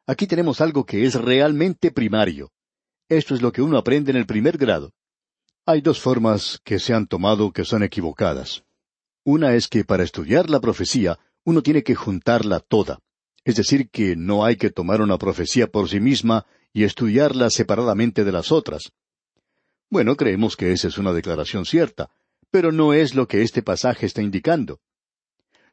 Aquí 0.05 0.27
tenemos 0.27 0.61
algo 0.61 0.85
que 0.85 1.05
es 1.05 1.15
realmente 1.15 1.91
primario. 1.91 2.51
Esto 3.09 3.35
es 3.35 3.41
lo 3.41 3.51
que 3.51 3.61
uno 3.61 3.77
aprende 3.77 4.11
en 4.11 4.17
el 4.17 4.25
primer 4.25 4.57
grado. 4.57 4.93
Hay 5.69 5.81
dos 5.81 5.99
formas 5.99 6.61
que 6.63 6.79
se 6.79 6.93
han 6.93 7.07
tomado 7.07 7.51
que 7.51 7.65
son 7.65 7.83
equivocadas. 7.83 8.63
Una 9.25 9.53
es 9.53 9.67
que 9.67 9.83
para 9.83 10.05
estudiar 10.05 10.49
la 10.49 10.61
profecía 10.61 11.19
uno 11.43 11.61
tiene 11.61 11.83
que 11.83 11.93
juntarla 11.93 12.61
toda. 12.61 12.99
Es 13.43 13.57
decir, 13.57 13.89
que 13.89 14.15
no 14.15 14.45
hay 14.45 14.55
que 14.55 14.69
tomar 14.69 15.01
una 15.01 15.17
profecía 15.17 15.67
por 15.67 15.89
sí 15.89 15.99
misma 15.99 16.45
y 16.71 16.85
estudiarla 16.85 17.49
separadamente 17.49 18.23
de 18.23 18.31
las 18.31 18.49
otras. 18.53 18.93
Bueno, 19.89 20.15
creemos 20.15 20.55
que 20.55 20.71
esa 20.71 20.87
es 20.87 20.97
una 20.97 21.11
declaración 21.11 21.65
cierta, 21.65 22.11
pero 22.49 22.71
no 22.71 22.93
es 22.93 23.13
lo 23.13 23.27
que 23.27 23.41
este 23.41 23.61
pasaje 23.61 24.05
está 24.05 24.21
indicando. 24.21 24.79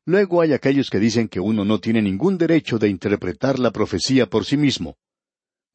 Luego 0.05 0.41
hay 0.41 0.55
aquellos 0.55 0.91
que 0.91 0.99
dicen 0.99 1.29
que 1.29 1.39
uno 1.39 1.65
no 1.65 1.79
tiene 1.79 2.03
ningún 2.03 2.37
derecho 2.37 2.81
de 2.81 2.89
interpretar 2.89 3.61
la 3.61 3.71
profecía 3.71 4.29
por 4.29 4.45
sí 4.45 4.57
mismo. 4.57 4.97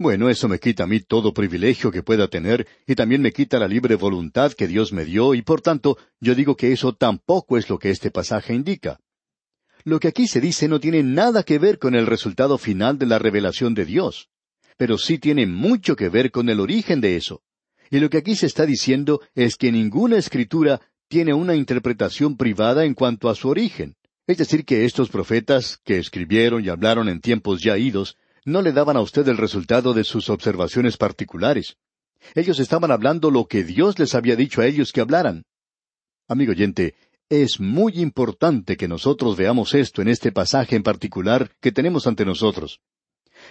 Bueno, 0.01 0.29
eso 0.29 0.47
me 0.47 0.59
quita 0.59 0.85
a 0.85 0.87
mí 0.87 1.01
todo 1.01 1.33
privilegio 1.33 1.91
que 1.91 2.03
pueda 2.03 2.29
tener 2.29 2.65
y 2.87 2.95
también 2.95 3.21
me 3.21 3.33
quita 3.33 3.59
la 3.59 3.67
libre 3.67 3.95
voluntad 3.95 4.53
que 4.53 4.65
Dios 4.65 4.93
me 4.93 5.03
dio 5.03 5.35
y 5.35 5.41
por 5.41 5.59
tanto 5.59 5.97
yo 6.21 6.35
digo 6.35 6.55
que 6.55 6.71
eso 6.71 6.93
tampoco 6.95 7.57
es 7.57 7.69
lo 7.69 7.77
que 7.77 7.89
este 7.89 8.09
pasaje 8.09 8.53
indica. 8.53 9.01
Lo 9.83 9.99
que 9.99 10.07
aquí 10.07 10.25
se 10.25 10.39
dice 10.39 10.69
no 10.69 10.79
tiene 10.79 11.03
nada 11.03 11.43
que 11.43 11.59
ver 11.59 11.79
con 11.79 11.95
el 11.95 12.07
resultado 12.07 12.57
final 12.57 12.97
de 12.97 13.07
la 13.07 13.19
revelación 13.19 13.73
de 13.73 13.83
Dios, 13.83 14.29
pero 14.77 14.97
sí 14.97 15.19
tiene 15.19 15.45
mucho 15.47 15.97
que 15.97 16.07
ver 16.07 16.31
con 16.31 16.47
el 16.47 16.61
origen 16.61 17.01
de 17.01 17.17
eso. 17.17 17.41
Y 17.91 17.99
lo 17.99 18.09
que 18.09 18.19
aquí 18.19 18.37
se 18.37 18.45
está 18.45 18.65
diciendo 18.65 19.19
es 19.35 19.57
que 19.57 19.69
ninguna 19.69 20.15
escritura 20.15 20.79
tiene 21.09 21.33
una 21.33 21.55
interpretación 21.55 22.37
privada 22.37 22.85
en 22.85 22.93
cuanto 22.93 23.27
a 23.27 23.35
su 23.35 23.49
origen. 23.49 23.97
Es 24.27 24.37
decir, 24.37 24.63
que 24.63 24.85
estos 24.85 25.09
profetas, 25.09 25.81
que 25.83 25.97
escribieron 25.97 26.63
y 26.63 26.69
hablaron 26.69 27.09
en 27.09 27.19
tiempos 27.19 27.61
ya 27.61 27.77
idos, 27.77 28.15
no 28.45 28.61
le 28.61 28.71
daban 28.71 28.97
a 28.97 29.01
usted 29.01 29.27
el 29.27 29.37
resultado 29.37 29.93
de 29.93 30.03
sus 30.03 30.29
observaciones 30.29 30.97
particulares. 30.97 31.77
Ellos 32.35 32.59
estaban 32.59 32.91
hablando 32.91 33.31
lo 33.31 33.45
que 33.45 33.63
Dios 33.63 33.97
les 33.99 34.15
había 34.15 34.35
dicho 34.35 34.61
a 34.61 34.65
ellos 34.65 34.91
que 34.91 35.01
hablaran. 35.01 35.45
Amigo 36.27 36.51
oyente, 36.51 36.95
es 37.29 37.59
muy 37.59 37.93
importante 37.99 38.75
que 38.75 38.87
nosotros 38.87 39.37
veamos 39.37 39.73
esto 39.73 40.01
en 40.01 40.07
este 40.07 40.31
pasaje 40.31 40.75
en 40.75 40.83
particular 40.83 41.51
que 41.59 41.71
tenemos 41.71 42.07
ante 42.07 42.25
nosotros. 42.25 42.81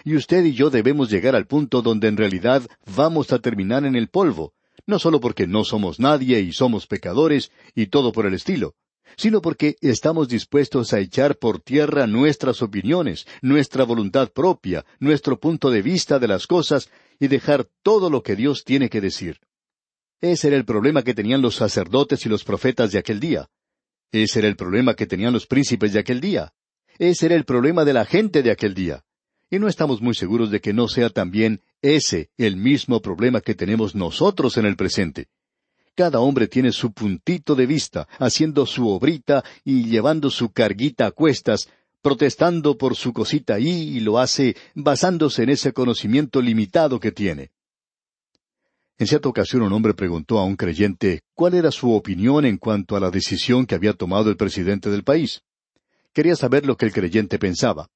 Y 0.04 0.16
usted 0.16 0.44
y 0.44 0.52
yo 0.52 0.70
debemos 0.70 1.10
llegar 1.10 1.34
al 1.34 1.46
punto 1.46 1.80
donde 1.80 2.08
en 2.08 2.16
realidad 2.16 2.62
vamos 2.94 3.32
a 3.32 3.38
terminar 3.38 3.84
en 3.84 3.96
el 3.96 4.08
polvo, 4.08 4.52
no 4.86 4.98
solo 4.98 5.20
porque 5.20 5.46
no 5.46 5.64
somos 5.64 5.98
nadie 5.98 6.40
y 6.40 6.52
somos 6.52 6.86
pecadores 6.86 7.50
y 7.74 7.86
todo 7.86 8.12
por 8.12 8.26
el 8.26 8.34
estilo, 8.34 8.74
sino 9.16 9.40
porque 9.40 9.76
estamos 9.80 10.28
dispuestos 10.28 10.92
a 10.92 11.00
echar 11.00 11.36
por 11.38 11.60
tierra 11.60 12.06
nuestras 12.06 12.62
opiniones, 12.62 13.26
nuestra 13.42 13.84
voluntad 13.84 14.30
propia, 14.32 14.84
nuestro 15.00 15.38
punto 15.38 15.70
de 15.70 15.82
vista 15.82 16.18
de 16.18 16.28
las 16.28 16.46
cosas 16.46 16.90
y 17.18 17.28
dejar 17.28 17.68
todo 17.82 18.10
lo 18.10 18.22
que 18.22 18.36
Dios 18.36 18.64
tiene 18.64 18.88
que 18.88 19.00
decir. 19.00 19.40
Ese 20.20 20.48
era 20.48 20.56
el 20.56 20.64
problema 20.64 21.02
que 21.02 21.14
tenían 21.14 21.42
los 21.42 21.56
sacerdotes 21.56 22.26
y 22.26 22.28
los 22.28 22.44
profetas 22.44 22.90
de 22.90 22.98
aquel 22.98 23.20
día. 23.20 23.48
Ese 24.10 24.40
era 24.40 24.48
el 24.48 24.56
problema 24.56 24.94
que 24.94 25.06
tenían 25.06 25.32
los 25.32 25.46
príncipes 25.46 25.92
de 25.92 26.00
aquel 26.00 26.20
día. 26.20 26.52
Ese 26.98 27.26
era 27.26 27.36
el 27.36 27.44
problema 27.44 27.84
de 27.84 27.92
la 27.92 28.04
gente 28.04 28.42
de 28.42 28.50
aquel 28.50 28.74
día. 28.74 29.04
Y 29.50 29.58
no 29.58 29.68
estamos 29.68 30.02
muy 30.02 30.14
seguros 30.14 30.50
de 30.50 30.60
que 30.60 30.72
no 30.72 30.88
sea 30.88 31.10
también 31.10 31.62
ese 31.80 32.30
el 32.36 32.56
mismo 32.56 33.00
problema 33.00 33.40
que 33.40 33.54
tenemos 33.54 33.94
nosotros 33.94 34.56
en 34.56 34.66
el 34.66 34.76
presente. 34.76 35.28
Cada 35.98 36.20
hombre 36.20 36.46
tiene 36.46 36.70
su 36.70 36.92
puntito 36.92 37.56
de 37.56 37.66
vista, 37.66 38.06
haciendo 38.20 38.66
su 38.66 38.88
obrita 38.88 39.42
y 39.64 39.86
llevando 39.86 40.30
su 40.30 40.52
carguita 40.52 41.06
a 41.06 41.10
cuestas, 41.10 41.68
protestando 42.02 42.78
por 42.78 42.94
su 42.94 43.12
cosita 43.12 43.54
ahí 43.54 43.96
y 43.96 43.98
lo 43.98 44.20
hace 44.20 44.54
basándose 44.76 45.42
en 45.42 45.48
ese 45.48 45.72
conocimiento 45.72 46.40
limitado 46.40 47.00
que 47.00 47.10
tiene. 47.10 47.50
En 48.96 49.08
cierta 49.08 49.28
ocasión 49.28 49.62
un 49.62 49.72
hombre 49.72 49.92
preguntó 49.92 50.38
a 50.38 50.44
un 50.44 50.54
creyente 50.54 51.22
cuál 51.34 51.54
era 51.54 51.72
su 51.72 51.92
opinión 51.92 52.44
en 52.44 52.58
cuanto 52.58 52.94
a 52.94 53.00
la 53.00 53.10
decisión 53.10 53.66
que 53.66 53.74
había 53.74 53.92
tomado 53.92 54.30
el 54.30 54.36
presidente 54.36 54.90
del 54.90 55.02
país. 55.02 55.42
Quería 56.12 56.36
saber 56.36 56.64
lo 56.64 56.76
que 56.76 56.86
el 56.86 56.92
creyente 56.92 57.40
pensaba. 57.40 57.88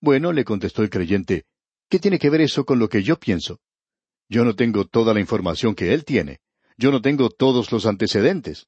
Bueno, 0.00 0.32
le 0.32 0.44
contestó 0.44 0.84
el 0.84 0.90
creyente, 0.90 1.42
¿qué 1.88 1.98
tiene 1.98 2.20
que 2.20 2.30
ver 2.30 2.42
eso 2.42 2.64
con 2.64 2.78
lo 2.78 2.88
que 2.88 3.02
yo 3.02 3.18
pienso? 3.18 3.58
Yo 4.28 4.44
no 4.44 4.54
tengo 4.54 4.84
toda 4.84 5.12
la 5.12 5.18
información 5.18 5.74
que 5.74 5.92
él 5.92 6.04
tiene. 6.04 6.38
Yo 6.80 6.90
no 6.90 7.02
tengo 7.02 7.28
todos 7.28 7.72
los 7.72 7.84
antecedentes. 7.84 8.66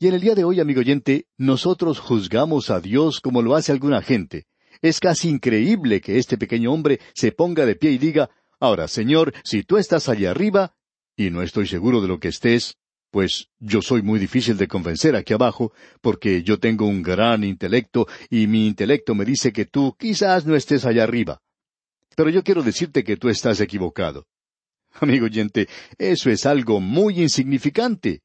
Y 0.00 0.08
en 0.08 0.14
el 0.14 0.20
día 0.20 0.34
de 0.34 0.42
hoy, 0.42 0.58
amigo 0.58 0.80
oyente, 0.80 1.26
nosotros 1.38 2.00
juzgamos 2.00 2.68
a 2.68 2.80
Dios 2.80 3.20
como 3.20 3.42
lo 3.42 3.54
hace 3.54 3.70
alguna 3.70 4.02
gente. 4.02 4.46
Es 4.80 4.98
casi 4.98 5.28
increíble 5.28 6.00
que 6.00 6.18
este 6.18 6.36
pequeño 6.36 6.72
hombre 6.72 6.98
se 7.14 7.30
ponga 7.30 7.64
de 7.64 7.76
pie 7.76 7.92
y 7.92 7.98
diga, 7.98 8.30
Ahora, 8.58 8.88
Señor, 8.88 9.32
si 9.44 9.62
tú 9.62 9.78
estás 9.78 10.08
allá 10.08 10.32
arriba, 10.32 10.74
y 11.16 11.30
no 11.30 11.42
estoy 11.42 11.68
seguro 11.68 12.00
de 12.00 12.08
lo 12.08 12.18
que 12.18 12.26
estés, 12.26 12.74
pues 13.12 13.46
yo 13.60 13.82
soy 13.82 14.02
muy 14.02 14.18
difícil 14.18 14.56
de 14.56 14.66
convencer 14.66 15.14
aquí 15.14 15.32
abajo, 15.32 15.72
porque 16.00 16.42
yo 16.42 16.58
tengo 16.58 16.86
un 16.86 17.02
gran 17.02 17.44
intelecto 17.44 18.08
y 18.30 18.48
mi 18.48 18.66
intelecto 18.66 19.14
me 19.14 19.24
dice 19.24 19.52
que 19.52 19.66
tú 19.66 19.94
quizás 19.96 20.44
no 20.44 20.56
estés 20.56 20.84
allá 20.84 21.04
arriba. 21.04 21.40
Pero 22.16 22.30
yo 22.30 22.42
quiero 22.42 22.64
decirte 22.64 23.04
que 23.04 23.16
tú 23.16 23.28
estás 23.28 23.60
equivocado. 23.60 24.26
Amigo 25.00 25.26
oyente, 25.26 25.68
eso 25.98 26.30
es 26.30 26.46
algo 26.46 26.80
muy 26.80 27.20
insignificante. 27.20 28.22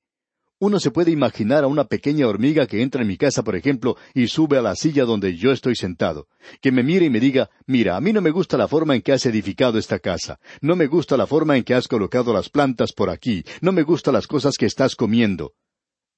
Uno 0.60 0.80
se 0.80 0.90
puede 0.90 1.12
imaginar 1.12 1.64
a 1.64 1.68
una 1.68 1.86
pequeña 1.86 2.28
hormiga 2.28 2.66
que 2.66 2.82
entra 2.82 3.04
en 3.04 3.08
mi 3.08 3.16
casa, 3.16 3.44
por 3.44 3.56
ejemplo, 3.56 3.96
y 4.16 4.28
sube 4.28 4.58
a 4.58 4.62
la 4.64 4.76
silla 4.76 5.06
donde 5.06 5.38
yo 5.38 5.52
estoy 5.52 5.76
sentado, 5.76 6.28
que 6.62 6.72
me 6.72 6.82
mire 6.82 7.06
y 7.06 7.12
me 7.12 7.20
diga, 7.20 7.52
mira, 7.68 7.96
a 7.96 8.02
mí 8.02 8.12
no 8.12 8.22
me 8.22 8.32
gusta 8.32 8.58
la 8.58 8.68
forma 8.68 8.96
en 8.96 9.04
que 9.04 9.12
has 9.12 9.28
edificado 9.28 9.78
esta 9.78 10.00
casa, 10.00 10.40
no 10.62 10.76
me 10.76 10.88
gusta 10.88 11.16
la 11.16 11.28
forma 11.28 11.58
en 11.58 11.64
que 11.64 11.76
has 11.76 11.88
colocado 11.88 12.34
las 12.34 12.50
plantas 12.50 12.92
por 12.92 13.12
aquí, 13.12 13.44
no 13.62 13.72
me 13.72 13.84
gustan 13.84 14.16
las 14.16 14.26
cosas 14.26 14.56
que 14.58 14.66
estás 14.66 14.96
comiendo. 14.96 15.54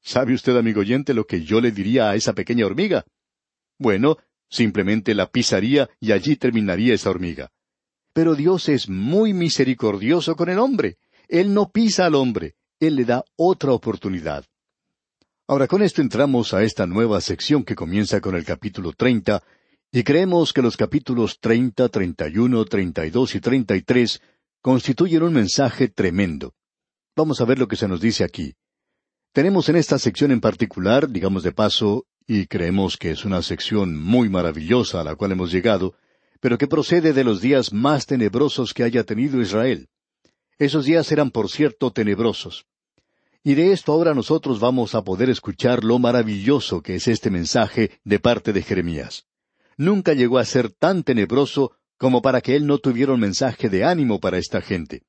¿Sabe 0.01 0.33
usted, 0.33 0.55
amigo 0.55 0.79
oyente, 0.79 1.13
lo 1.13 1.25
que 1.25 1.43
yo 1.43 1.59
le 1.59 1.73
diría 1.73 2.09
a 2.09 2.15
esa 2.15 2.31
pequeña 2.31 2.65
hormiga? 2.65 3.03
Bueno, 3.77 4.19
simplemente 4.49 5.15
la 5.15 5.29
pisaría 5.29 5.89
y 5.99 6.13
allí 6.13 6.37
terminaría 6.37 6.93
esa 6.93 7.09
hormiga. 7.09 7.51
Pero 8.13 8.35
Dios 8.35 8.69
es 8.69 8.89
muy 8.89 9.33
misericordioso 9.33 10.35
con 10.35 10.49
el 10.49 10.59
hombre. 10.59 10.97
Él 11.27 11.53
no 11.53 11.69
pisa 11.69 12.05
al 12.05 12.15
hombre, 12.15 12.55
Él 12.79 12.95
le 12.95 13.05
da 13.05 13.23
otra 13.35 13.71
oportunidad. 13.71 14.45
Ahora 15.47 15.67
con 15.67 15.81
esto 15.81 16.01
entramos 16.01 16.53
a 16.53 16.63
esta 16.63 16.85
nueva 16.85 17.21
sección 17.21 17.63
que 17.63 17.75
comienza 17.75 18.21
con 18.21 18.35
el 18.35 18.45
capítulo 18.45 18.93
treinta, 18.93 19.43
y 19.91 20.03
creemos 20.03 20.53
que 20.53 20.61
los 20.61 20.77
capítulos 20.77 21.39
treinta, 21.39 21.89
treinta 21.89 22.27
y 22.29 22.37
uno, 22.37 22.65
treinta 22.65 23.05
y 23.05 23.09
dos 23.09 23.33
y 23.33 23.39
treinta 23.39 23.75
y 23.75 23.81
tres 23.81 24.21
constituyen 24.61 25.23
un 25.23 25.33
mensaje 25.33 25.87
tremendo. 25.87 26.53
Vamos 27.15 27.41
a 27.41 27.45
ver 27.45 27.57
lo 27.57 27.67
que 27.67 27.75
se 27.75 27.87
nos 27.87 27.99
dice 27.99 28.23
aquí. 28.23 28.53
Tenemos 29.31 29.69
en 29.69 29.75
esta 29.75 29.97
sección 29.97 30.31
en 30.31 30.41
particular, 30.41 31.09
digamos 31.09 31.43
de 31.43 31.51
paso, 31.51 32.05
y 32.27 32.45
creemos 32.45 32.97
que 32.97 33.11
es 33.11 33.25
una 33.25 33.41
sección 33.41 33.97
muy 33.97 34.29
maravillosa 34.29 35.01
a 35.01 35.03
la 35.03 35.15
cual 35.15 35.31
hemos 35.31 35.51
llegado, 35.51 35.95
pero 36.39 36.57
que 36.57 36.67
procede 36.67 37.13
de 37.13 37.23
los 37.23 37.41
días 37.41 37.73
más 37.73 38.05
tenebrosos 38.05 38.73
que 38.73 38.83
haya 38.83 39.03
tenido 39.03 39.41
Israel. 39.41 39.87
Esos 40.57 40.85
días 40.85 41.11
eran, 41.11 41.31
por 41.31 41.49
cierto, 41.49 41.91
tenebrosos. 41.91 42.65
Y 43.43 43.53
de 43.55 43.71
esto 43.71 43.93
ahora 43.93 44.13
nosotros 44.13 44.59
vamos 44.59 44.95
a 44.95 45.03
poder 45.03 45.29
escuchar 45.29 45.83
lo 45.83 45.97
maravilloso 45.99 46.81
que 46.81 46.95
es 46.95 47.07
este 47.07 47.29
mensaje 47.29 47.91
de 48.03 48.19
parte 48.19 48.51
de 48.51 48.61
Jeremías. 48.61 49.25
Nunca 49.77 50.13
llegó 50.13 50.37
a 50.37 50.45
ser 50.45 50.71
tan 50.71 51.03
tenebroso 51.03 51.71
como 51.97 52.21
para 52.21 52.41
que 52.41 52.55
él 52.55 52.67
no 52.67 52.79
tuviera 52.79 53.13
un 53.13 53.19
mensaje 53.21 53.69
de 53.69 53.85
ánimo 53.85 54.19
para 54.19 54.37
esta 54.37 54.61
gente. 54.61 55.03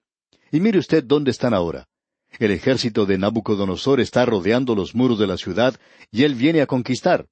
Y 0.52 0.60
mire 0.60 0.78
usted 0.78 1.02
dónde 1.04 1.32
están 1.32 1.54
ahora. 1.54 1.88
El 2.38 2.52
ejército 2.52 3.06
de 3.06 3.18
Nabucodonosor 3.18 4.00
está 4.00 4.24
rodeando 4.24 4.76
los 4.76 4.94
muros 4.94 5.18
de 5.18 5.26
la 5.26 5.36
ciudad 5.36 5.74
y 6.12 6.22
él 6.22 6.34
viene 6.36 6.62
a 6.62 6.66
conquistar. 6.66 7.26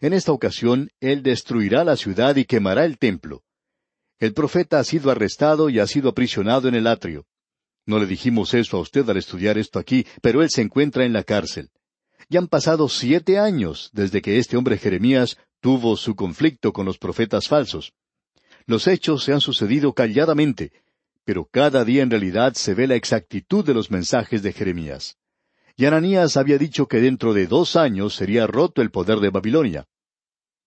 En 0.00 0.12
esta 0.12 0.32
ocasión, 0.32 0.90
él 1.00 1.22
destruirá 1.22 1.84
la 1.84 1.96
ciudad 1.96 2.36
y 2.36 2.44
quemará 2.44 2.84
el 2.84 2.98
templo. 2.98 3.42
El 4.20 4.32
profeta 4.32 4.78
ha 4.78 4.84
sido 4.84 5.10
arrestado 5.10 5.70
y 5.70 5.78
ha 5.78 5.86
sido 5.86 6.08
aprisionado 6.08 6.68
en 6.68 6.74
el 6.74 6.86
atrio. 6.86 7.26
No 7.86 7.98
le 7.98 8.06
dijimos 8.06 8.52
eso 8.54 8.76
a 8.76 8.80
usted 8.80 9.08
al 9.08 9.16
estudiar 9.16 9.58
esto 9.58 9.78
aquí, 9.78 10.06
pero 10.20 10.42
él 10.42 10.50
se 10.50 10.62
encuentra 10.62 11.04
en 11.04 11.12
la 11.12 11.22
cárcel. 11.22 11.70
Ya 12.28 12.40
han 12.40 12.48
pasado 12.48 12.88
siete 12.88 13.38
años 13.38 13.90
desde 13.92 14.20
que 14.20 14.38
este 14.38 14.56
hombre 14.56 14.76
Jeremías 14.76 15.38
tuvo 15.60 15.96
su 15.96 16.14
conflicto 16.14 16.72
con 16.72 16.84
los 16.84 16.98
profetas 16.98 17.48
falsos. 17.48 17.94
Los 18.66 18.86
hechos 18.86 19.24
se 19.24 19.32
han 19.32 19.40
sucedido 19.40 19.94
calladamente, 19.94 20.72
pero 21.24 21.46
cada 21.46 21.84
día 21.84 22.02
en 22.02 22.10
realidad 22.10 22.54
se 22.54 22.74
ve 22.74 22.86
la 22.86 22.96
exactitud 22.96 23.64
de 23.64 23.74
los 23.74 23.90
mensajes 23.90 24.42
de 24.42 24.52
Jeremías. 24.52 25.16
Y 25.80 25.86
Ananías 25.86 26.36
había 26.36 26.58
dicho 26.58 26.88
que 26.88 27.00
dentro 27.00 27.32
de 27.34 27.46
dos 27.46 27.76
años 27.76 28.16
sería 28.16 28.48
roto 28.48 28.82
el 28.82 28.90
poder 28.90 29.20
de 29.20 29.30
Babilonia. 29.30 29.86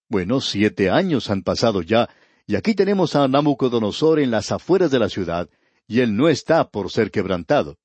Bueno, 0.07 0.39
siete 0.39 0.89
años 0.89 1.29
han 1.29 1.43
pasado 1.43 1.81
ya, 1.81 2.09
y 2.47 2.55
aquí 2.55 2.75
tenemos 2.75 3.17
a 3.17 3.27
Nabucodonosor 3.27 4.21
en 4.21 4.31
las 4.31 4.53
afueras 4.53 4.89
de 4.89 4.99
la 4.99 5.09
ciudad, 5.09 5.49
y 5.85 5.99
él 5.99 6.15
no 6.15 6.29
está 6.29 6.69
por 6.69 6.89
ser 6.91 7.11
quebrantado. 7.11 7.77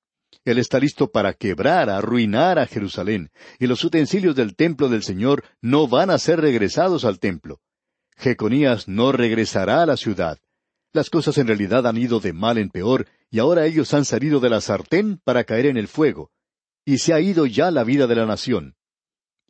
Él 0.44 0.58
está 0.58 0.78
listo 0.78 1.10
para 1.10 1.32
quebrar, 1.32 1.90
arruinar 1.90 2.60
a 2.60 2.66
Jerusalén, 2.68 3.32
y 3.58 3.66
los 3.66 3.82
utensilios 3.82 4.36
del 4.36 4.54
templo 4.54 4.88
del 4.88 5.02
Señor 5.02 5.42
no 5.60 5.88
van 5.88 6.10
a 6.10 6.18
ser 6.18 6.40
regresados 6.40 7.04
al 7.04 7.18
templo. 7.18 7.58
Jeconías 8.16 8.86
no 8.86 9.10
regresará 9.10 9.82
a 9.82 9.86
la 9.86 9.96
ciudad. 9.96 10.38
Las 10.92 11.10
cosas 11.10 11.36
en 11.38 11.48
realidad 11.48 11.88
han 11.88 11.96
ido 11.96 12.20
de 12.20 12.32
mal 12.32 12.56
en 12.56 12.70
peor, 12.70 13.08
y 13.32 13.40
ahora 13.40 13.66
ellos 13.66 13.92
han 13.94 14.04
salido 14.04 14.38
de 14.38 14.50
la 14.50 14.60
sartén 14.60 15.20
para 15.24 15.42
caer 15.42 15.66
en 15.66 15.76
el 15.76 15.88
fuego 15.88 16.30
y 16.86 16.98
se 16.98 17.12
ha 17.12 17.20
ido 17.20 17.44
ya 17.44 17.70
la 17.70 17.84
vida 17.84 18.06
de 18.06 18.14
la 18.14 18.24
nación. 18.24 18.76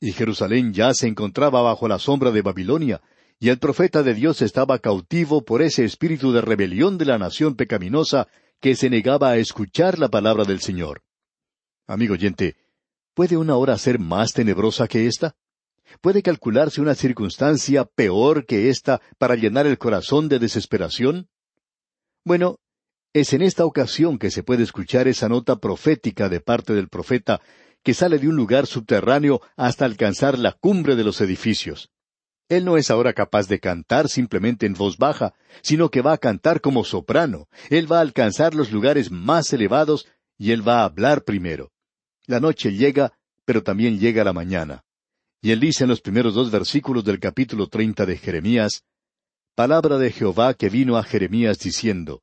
Y 0.01 0.13
Jerusalén 0.13 0.73
ya 0.73 0.95
se 0.95 1.07
encontraba 1.07 1.61
bajo 1.61 1.87
la 1.87 1.99
sombra 1.99 2.31
de 2.33 2.43
Babilonia, 2.43 3.03
y 3.39 3.51
el 3.51 3.59
profeta 3.59 4.03
de 4.03 4.15
Dios 4.15 4.41
estaba 4.41 4.79
cautivo 4.79 5.45
por 5.45 5.61
ese 5.61 5.85
espíritu 5.85 6.33
de 6.33 6.41
rebelión 6.41 6.97
de 6.97 7.05
la 7.05 7.19
nación 7.19 7.55
pecaminosa 7.55 8.27
que 8.61 8.75
se 8.75 8.89
negaba 8.89 9.31
a 9.31 9.37
escuchar 9.37 9.99
la 9.99 10.09
palabra 10.09 10.45
del 10.45 10.61
Señor. 10.61 11.03
Amigo 11.87 12.15
oyente, 12.15 12.57
¿puede 13.13 13.37
una 13.37 13.57
hora 13.57 13.77
ser 13.77 13.99
más 13.99 14.33
tenebrosa 14.33 14.89
que 14.89 15.07
esta? 15.07 15.37
¿Puede 16.01 16.23
calcularse 16.23 16.81
una 16.81 16.95
circunstancia 16.95 17.85
peor 17.85 18.47
que 18.47 18.71
esta 18.71 19.03
para 19.19 19.37
llenar 19.37 19.67
el 19.67 19.77
corazón 19.77 20.29
de 20.29 20.39
desesperación? 20.39 21.29
Bueno, 22.25 22.59
es 23.21 23.33
en 23.33 23.41
esta 23.41 23.65
ocasión 23.65 24.19
que 24.19 24.31
se 24.31 24.43
puede 24.43 24.63
escuchar 24.63 25.09
esa 25.09 25.27
nota 25.27 25.57
profética 25.57 26.29
de 26.29 26.41
parte 26.41 26.75
del 26.75 26.91
profeta 26.91 27.41
que 27.83 27.95
sale 27.95 28.19
de 28.19 28.29
un 28.29 28.37
lugar 28.37 28.67
subterráneo 28.67 29.41
hasta 29.57 29.87
alcanzar 29.87 30.39
la 30.39 30.53
cumbre 30.53 30.97
de 30.97 31.05
los 31.05 31.23
edificios. 31.23 31.91
Él 32.51 32.67
no 32.67 32.77
es 32.77 32.91
ahora 32.91 33.15
capaz 33.15 33.49
de 33.49 33.59
cantar 33.59 34.11
simplemente 34.11 34.67
en 34.67 34.75
voz 34.75 34.99
baja, 34.99 35.33
sino 35.63 35.89
que 35.89 36.03
va 36.03 36.13
a 36.13 36.19
cantar 36.19 36.61
como 36.61 36.85
soprano. 36.85 37.49
Él 37.71 37.91
va 37.91 37.99
a 37.99 38.03
alcanzar 38.03 38.55
los 38.55 38.71
lugares 38.71 39.11
más 39.11 39.51
elevados 39.55 40.07
y 40.37 40.51
él 40.51 40.69
va 40.69 40.81
a 40.81 40.85
hablar 40.85 41.25
primero. 41.25 41.73
La 42.27 42.39
noche 42.39 42.75
llega, 42.75 43.15
pero 43.47 43.63
también 43.63 43.99
llega 43.99 44.25
la 44.25 44.35
mañana. 44.35 44.85
Y 45.41 45.53
él 45.53 45.61
dice 45.61 45.85
en 45.85 45.89
los 45.89 46.03
primeros 46.03 46.35
dos 46.35 46.51
versículos 46.51 47.03
del 47.03 47.19
capítulo 47.19 47.69
treinta 47.69 48.05
de 48.05 48.19
Jeremías, 48.19 48.85
Palabra 49.55 49.97
de 49.97 50.13
Jehová 50.13 50.53
que 50.53 50.69
vino 50.69 50.99
a 50.99 51.03
Jeremías 51.03 51.59
diciendo, 51.59 52.21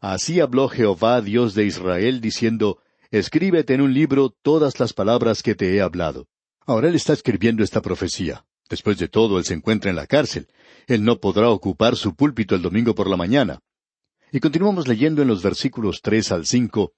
Así 0.00 0.40
habló 0.40 0.68
Jehová 0.68 1.20
Dios 1.20 1.54
de 1.54 1.64
Israel, 1.64 2.20
diciendo, 2.20 2.78
Escríbete 3.10 3.74
en 3.74 3.80
un 3.80 3.94
libro 3.94 4.30
todas 4.30 4.78
las 4.78 4.92
palabras 4.92 5.42
que 5.42 5.54
te 5.54 5.74
he 5.74 5.80
hablado. 5.80 6.28
Ahora 6.66 6.88
él 6.88 6.94
está 6.94 7.14
escribiendo 7.14 7.64
esta 7.64 7.80
profecía. 7.80 8.44
Después 8.68 8.98
de 8.98 9.08
todo, 9.08 9.38
él 9.38 9.44
se 9.44 9.54
encuentra 9.54 9.90
en 9.90 9.96
la 9.96 10.06
cárcel. 10.06 10.46
Él 10.86 11.02
no 11.02 11.18
podrá 11.18 11.48
ocupar 11.48 11.96
su 11.96 12.14
púlpito 12.14 12.54
el 12.54 12.62
domingo 12.62 12.94
por 12.94 13.08
la 13.08 13.16
mañana. 13.16 13.60
Y 14.30 14.40
continuamos 14.40 14.86
leyendo 14.86 15.22
en 15.22 15.28
los 15.28 15.42
versículos 15.42 16.00
tres 16.02 16.30
al 16.30 16.44
cinco, 16.44 16.92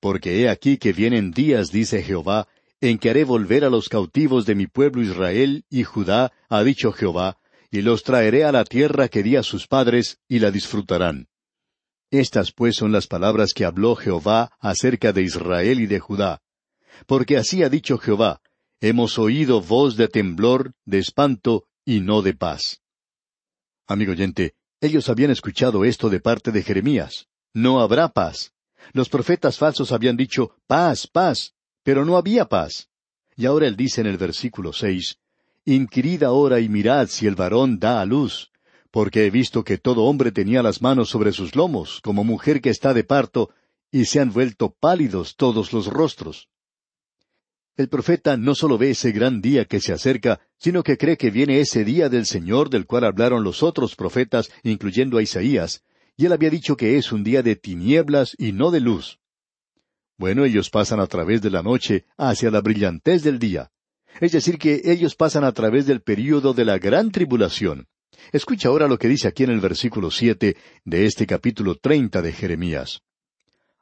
Porque 0.00 0.42
he 0.42 0.48
aquí 0.48 0.78
que 0.78 0.92
vienen 0.92 1.30
días, 1.30 1.70
dice 1.70 2.02
Jehová, 2.02 2.48
en 2.80 2.98
que 2.98 3.08
haré 3.08 3.24
volver 3.24 3.64
a 3.64 3.70
los 3.70 3.88
cautivos 3.88 4.44
de 4.46 4.56
mi 4.56 4.66
pueblo 4.66 5.02
Israel 5.02 5.64
y 5.70 5.84
Judá, 5.84 6.32
ha 6.48 6.62
dicho 6.64 6.92
Jehová, 6.92 7.38
y 7.70 7.82
los 7.82 8.02
traeré 8.02 8.44
a 8.44 8.52
la 8.52 8.64
tierra 8.64 9.08
que 9.08 9.22
di 9.22 9.36
a 9.36 9.42
sus 9.42 9.68
padres, 9.68 10.18
y 10.28 10.40
la 10.40 10.50
disfrutarán. 10.50 11.28
Estas 12.18 12.50
pues 12.50 12.76
son 12.76 12.92
las 12.92 13.06
palabras 13.06 13.52
que 13.52 13.66
habló 13.66 13.94
Jehová 13.94 14.50
acerca 14.58 15.12
de 15.12 15.20
Israel 15.20 15.80
y 15.80 15.86
de 15.86 16.00
Judá. 16.00 16.40
Porque 17.06 17.36
así 17.36 17.62
ha 17.62 17.68
dicho 17.68 17.98
Jehová, 17.98 18.40
hemos 18.80 19.18
oído 19.18 19.60
voz 19.60 19.98
de 19.98 20.08
temblor, 20.08 20.72
de 20.86 20.98
espanto 20.98 21.66
y 21.84 22.00
no 22.00 22.22
de 22.22 22.32
paz. 22.32 22.80
Amigo 23.86 24.12
oyente, 24.12 24.54
ellos 24.80 25.10
habían 25.10 25.30
escuchado 25.30 25.84
esto 25.84 26.08
de 26.08 26.20
parte 26.20 26.52
de 26.52 26.62
Jeremías. 26.62 27.26
No 27.52 27.82
habrá 27.82 28.08
paz. 28.08 28.54
Los 28.94 29.10
profetas 29.10 29.58
falsos 29.58 29.92
habían 29.92 30.16
dicho 30.16 30.56
paz, 30.66 31.06
paz, 31.06 31.52
pero 31.82 32.06
no 32.06 32.16
había 32.16 32.46
paz. 32.46 32.88
Y 33.36 33.44
ahora 33.44 33.66
él 33.66 33.76
dice 33.76 34.00
en 34.00 34.06
el 34.06 34.16
versículo 34.16 34.72
seis, 34.72 35.18
Inquirid 35.66 36.22
ahora 36.22 36.60
y 36.60 36.70
mirad 36.70 37.08
si 37.08 37.26
el 37.26 37.34
varón 37.34 37.78
da 37.78 38.00
a 38.00 38.06
luz, 38.06 38.50
porque 38.96 39.26
he 39.26 39.30
visto 39.30 39.62
que 39.62 39.76
todo 39.76 40.04
hombre 40.04 40.32
tenía 40.32 40.62
las 40.62 40.80
manos 40.80 41.10
sobre 41.10 41.30
sus 41.30 41.54
lomos, 41.54 42.00
como 42.02 42.24
mujer 42.24 42.62
que 42.62 42.70
está 42.70 42.94
de 42.94 43.04
parto, 43.04 43.50
y 43.92 44.06
se 44.06 44.20
han 44.20 44.32
vuelto 44.32 44.74
pálidos 44.80 45.36
todos 45.36 45.74
los 45.74 45.88
rostros. 45.88 46.48
El 47.76 47.90
profeta 47.90 48.38
no 48.38 48.54
solo 48.54 48.78
ve 48.78 48.92
ese 48.92 49.12
gran 49.12 49.42
día 49.42 49.66
que 49.66 49.80
se 49.80 49.92
acerca, 49.92 50.40
sino 50.56 50.82
que 50.82 50.96
cree 50.96 51.18
que 51.18 51.30
viene 51.30 51.60
ese 51.60 51.84
día 51.84 52.08
del 52.08 52.24
Señor 52.24 52.70
del 52.70 52.86
cual 52.86 53.04
hablaron 53.04 53.44
los 53.44 53.62
otros 53.62 53.96
profetas, 53.96 54.50
incluyendo 54.62 55.18
a 55.18 55.22
Isaías, 55.22 55.82
y 56.16 56.24
él 56.24 56.32
había 56.32 56.48
dicho 56.48 56.74
que 56.78 56.96
es 56.96 57.12
un 57.12 57.22
día 57.22 57.42
de 57.42 57.54
tinieblas 57.54 58.34
y 58.38 58.52
no 58.52 58.70
de 58.70 58.80
luz. 58.80 59.18
Bueno, 60.16 60.46
ellos 60.46 60.70
pasan 60.70 61.00
a 61.00 61.06
través 61.06 61.42
de 61.42 61.50
la 61.50 61.62
noche 61.62 62.06
hacia 62.16 62.50
la 62.50 62.62
brillantez 62.62 63.22
del 63.22 63.38
día. 63.38 63.70
Es 64.22 64.32
decir, 64.32 64.56
que 64.56 64.80
ellos 64.86 65.16
pasan 65.16 65.44
a 65.44 65.52
través 65.52 65.84
del 65.84 66.00
período 66.00 66.54
de 66.54 66.64
la 66.64 66.78
gran 66.78 67.10
tribulación. 67.10 67.88
Escucha 68.32 68.68
ahora 68.68 68.88
lo 68.88 68.98
que 68.98 69.08
dice 69.08 69.28
aquí 69.28 69.44
en 69.44 69.50
el 69.50 69.60
versículo 69.60 70.10
siete 70.10 70.56
de 70.84 71.06
este 71.06 71.26
capítulo 71.26 71.76
treinta 71.76 72.22
de 72.22 72.32
Jeremías. 72.32 73.02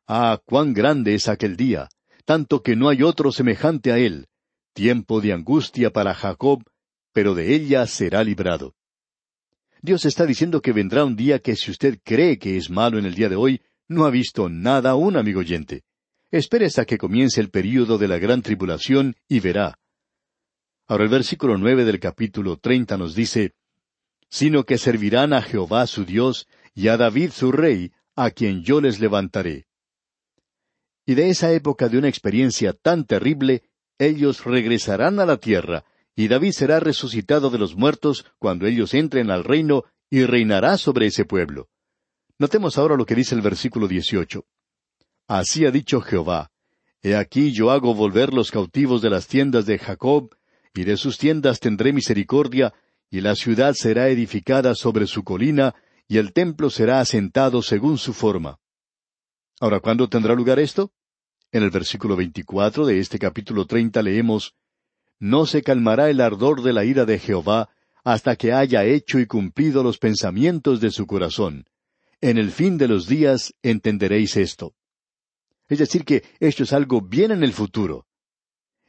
Ah, 0.06 0.40
cuán 0.44 0.74
grande 0.74 1.14
es 1.14 1.28
aquel 1.28 1.56
día, 1.56 1.88
tanto 2.24 2.62
que 2.62 2.76
no 2.76 2.88
hay 2.88 3.02
otro 3.02 3.32
semejante 3.32 3.92
a 3.92 3.98
él, 3.98 4.28
tiempo 4.72 5.20
de 5.20 5.32
angustia 5.32 5.90
para 5.90 6.14
Jacob, 6.14 6.62
pero 7.12 7.34
de 7.34 7.54
ella 7.54 7.86
será 7.86 8.22
librado. 8.24 8.74
Dios 9.80 10.04
está 10.04 10.26
diciendo 10.26 10.62
que 10.62 10.72
vendrá 10.72 11.04
un 11.04 11.14
día 11.14 11.38
que 11.38 11.56
si 11.56 11.70
usted 11.70 11.98
cree 12.02 12.38
que 12.38 12.56
es 12.56 12.70
malo 12.70 12.98
en 12.98 13.04
el 13.04 13.14
día 13.14 13.28
de 13.28 13.36
hoy, 13.36 13.60
no 13.86 14.06
ha 14.06 14.10
visto 14.10 14.48
nada 14.48 14.90
aún, 14.90 15.16
amigo 15.16 15.40
oyente. 15.40 15.82
Espere 16.30 16.66
hasta 16.66 16.84
que 16.84 16.98
comience 16.98 17.40
el 17.40 17.50
período 17.50 17.98
de 17.98 18.08
la 18.08 18.18
gran 18.18 18.42
tribulación 18.42 19.14
y 19.28 19.40
verá. 19.40 19.78
Ahora 20.86 21.04
el 21.04 21.10
versículo 21.10 21.56
nueve 21.56 21.84
del 21.84 22.00
capítulo 22.00 22.56
treinta 22.56 22.96
nos 22.96 23.14
dice, 23.14 23.52
sino 24.34 24.64
que 24.64 24.78
servirán 24.78 25.32
a 25.32 25.42
Jehová 25.42 25.86
su 25.86 26.04
Dios 26.04 26.48
y 26.74 26.88
a 26.88 26.96
David 26.96 27.30
su 27.30 27.52
rey, 27.52 27.92
a 28.16 28.32
quien 28.32 28.64
yo 28.64 28.80
les 28.80 28.98
levantaré. 28.98 29.68
Y 31.06 31.14
de 31.14 31.28
esa 31.28 31.52
época 31.52 31.88
de 31.88 31.98
una 31.98 32.08
experiencia 32.08 32.72
tan 32.72 33.04
terrible, 33.04 33.62
ellos 33.96 34.44
regresarán 34.44 35.20
a 35.20 35.24
la 35.24 35.36
tierra, 35.36 35.84
y 36.16 36.26
David 36.26 36.50
será 36.50 36.80
resucitado 36.80 37.48
de 37.48 37.58
los 37.58 37.76
muertos 37.76 38.26
cuando 38.40 38.66
ellos 38.66 38.92
entren 38.94 39.30
al 39.30 39.44
reino 39.44 39.84
y 40.10 40.24
reinará 40.24 40.78
sobre 40.78 41.06
ese 41.06 41.24
pueblo. 41.24 41.68
Notemos 42.36 42.76
ahora 42.76 42.96
lo 42.96 43.06
que 43.06 43.14
dice 43.14 43.36
el 43.36 43.40
versículo 43.40 43.86
dieciocho. 43.86 44.46
Así 45.28 45.64
ha 45.64 45.70
dicho 45.70 46.00
Jehová, 46.00 46.50
He 47.02 47.14
aquí 47.14 47.52
yo 47.52 47.70
hago 47.70 47.94
volver 47.94 48.34
los 48.34 48.50
cautivos 48.50 49.00
de 49.00 49.10
las 49.10 49.28
tiendas 49.28 49.64
de 49.64 49.78
Jacob, 49.78 50.34
y 50.74 50.82
de 50.82 50.96
sus 50.96 51.18
tiendas 51.18 51.60
tendré 51.60 51.92
misericordia, 51.92 52.74
y 53.14 53.20
la 53.20 53.36
ciudad 53.36 53.74
será 53.74 54.08
edificada 54.08 54.74
sobre 54.74 55.06
su 55.06 55.22
colina, 55.22 55.72
y 56.08 56.18
el 56.18 56.32
templo 56.32 56.68
será 56.68 56.98
asentado 56.98 57.62
según 57.62 57.96
su 57.96 58.12
forma. 58.12 58.58
Ahora, 59.60 59.78
¿cuándo 59.78 60.08
tendrá 60.08 60.34
lugar 60.34 60.58
esto? 60.58 60.90
En 61.52 61.62
el 61.62 61.70
versículo 61.70 62.16
veinticuatro 62.16 62.84
de 62.84 62.98
este 62.98 63.20
capítulo 63.20 63.66
treinta 63.66 64.02
leemos 64.02 64.56
No 65.20 65.46
se 65.46 65.62
calmará 65.62 66.10
el 66.10 66.20
ardor 66.20 66.62
de 66.62 66.72
la 66.72 66.84
ira 66.84 67.04
de 67.04 67.20
Jehová 67.20 67.68
hasta 68.02 68.34
que 68.34 68.52
haya 68.52 68.84
hecho 68.84 69.20
y 69.20 69.26
cumplido 69.26 69.84
los 69.84 69.98
pensamientos 69.98 70.80
de 70.80 70.90
su 70.90 71.06
corazón. 71.06 71.66
En 72.20 72.36
el 72.36 72.50
fin 72.50 72.78
de 72.78 72.88
los 72.88 73.06
días 73.06 73.54
entenderéis 73.62 74.36
esto. 74.36 74.74
Es 75.68 75.78
decir, 75.78 76.04
que 76.04 76.24
esto 76.40 76.64
es 76.64 76.72
algo 76.72 77.00
bien 77.00 77.30
en 77.30 77.44
el 77.44 77.52
futuro. 77.52 78.08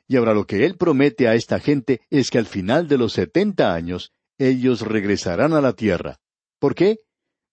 Y 0.07 0.17
ahora 0.17 0.33
lo 0.33 0.45
que 0.45 0.65
él 0.65 0.77
promete 0.77 1.27
a 1.27 1.35
esta 1.35 1.59
gente 1.59 2.01
es 2.09 2.31
que 2.31 2.39
al 2.39 2.47
final 2.47 2.88
de 2.88 2.97
los 2.97 3.13
setenta 3.13 3.73
años 3.73 4.11
ellos 4.37 4.81
regresarán 4.81 5.53
a 5.53 5.61
la 5.61 5.73
tierra. 5.73 6.19
¿Por 6.59 6.75
qué? 6.75 6.99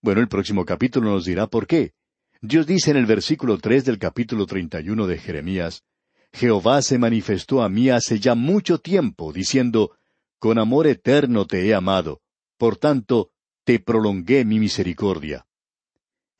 Bueno, 0.00 0.20
el 0.20 0.28
próximo 0.28 0.64
capítulo 0.64 1.10
nos 1.10 1.24
dirá 1.24 1.46
por 1.46 1.66
qué. 1.66 1.92
Dios 2.40 2.66
dice 2.66 2.90
en 2.90 2.96
el 2.96 3.06
versículo 3.06 3.58
tres 3.58 3.84
del 3.84 3.98
capítulo 3.98 4.46
treinta 4.46 4.80
y 4.80 4.90
uno 4.90 5.06
de 5.06 5.18
Jeremías, 5.18 5.84
Jehová 6.32 6.82
se 6.82 6.98
manifestó 6.98 7.62
a 7.62 7.68
mí 7.68 7.90
hace 7.90 8.18
ya 8.18 8.34
mucho 8.34 8.78
tiempo, 8.78 9.32
diciendo, 9.32 9.92
Con 10.38 10.58
amor 10.58 10.86
eterno 10.86 11.46
te 11.46 11.66
he 11.66 11.74
amado, 11.74 12.20
por 12.56 12.76
tanto, 12.76 13.30
te 13.64 13.78
prolongué 13.78 14.44
mi 14.44 14.58
misericordia. 14.58 15.46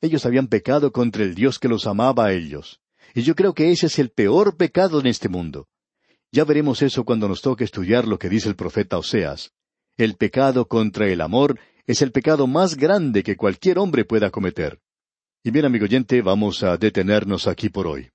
Ellos 0.01 0.25
habían 0.25 0.47
pecado 0.47 0.91
contra 0.91 1.23
el 1.23 1.35
Dios 1.35 1.59
que 1.59 1.69
los 1.69 1.87
amaba 1.87 2.25
a 2.25 2.33
ellos. 2.33 2.81
Y 3.15 3.21
yo 3.21 3.35
creo 3.35 3.53
que 3.53 3.71
ese 3.71 3.85
es 3.85 3.99
el 3.99 4.09
peor 4.09 4.57
pecado 4.57 4.99
en 4.99 5.07
este 5.07 5.29
mundo. 5.29 5.69
Ya 6.31 6.43
veremos 6.43 6.81
eso 6.81 7.05
cuando 7.05 7.29
nos 7.29 7.41
toque 7.41 7.63
estudiar 7.63 8.07
lo 8.07 8.17
que 8.19 8.27
dice 8.27 8.49
el 8.49 8.55
profeta 8.55 8.97
Oseas. 8.97 9.53
El 9.95 10.15
pecado 10.15 10.67
contra 10.67 11.07
el 11.07 11.21
amor 11.21 11.59
es 11.85 12.01
el 12.01 12.11
pecado 12.11 12.47
más 12.47 12.75
grande 12.75 13.21
que 13.21 13.37
cualquier 13.37 13.77
hombre 13.77 14.05
pueda 14.05 14.31
cometer. 14.31 14.79
Y 15.43 15.51
bien, 15.51 15.65
amigo 15.65 15.85
oyente, 15.85 16.21
vamos 16.23 16.63
a 16.63 16.77
detenernos 16.77 17.45
aquí 17.45 17.69
por 17.69 17.85
hoy. 17.85 18.09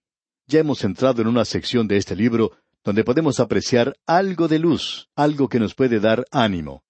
Ya 0.48 0.58
hemos 0.58 0.82
entrado 0.82 1.22
en 1.22 1.28
una 1.28 1.44
sección 1.44 1.86
de 1.86 1.98
este 1.98 2.16
libro 2.16 2.52
donde 2.82 3.04
podemos 3.04 3.38
apreciar 3.38 3.94
algo 4.06 4.48
de 4.48 4.58
luz, 4.58 5.08
algo 5.14 5.48
que 5.48 5.60
nos 5.60 5.74
puede 5.74 6.00
dar 6.00 6.24
ánimo. 6.32 6.82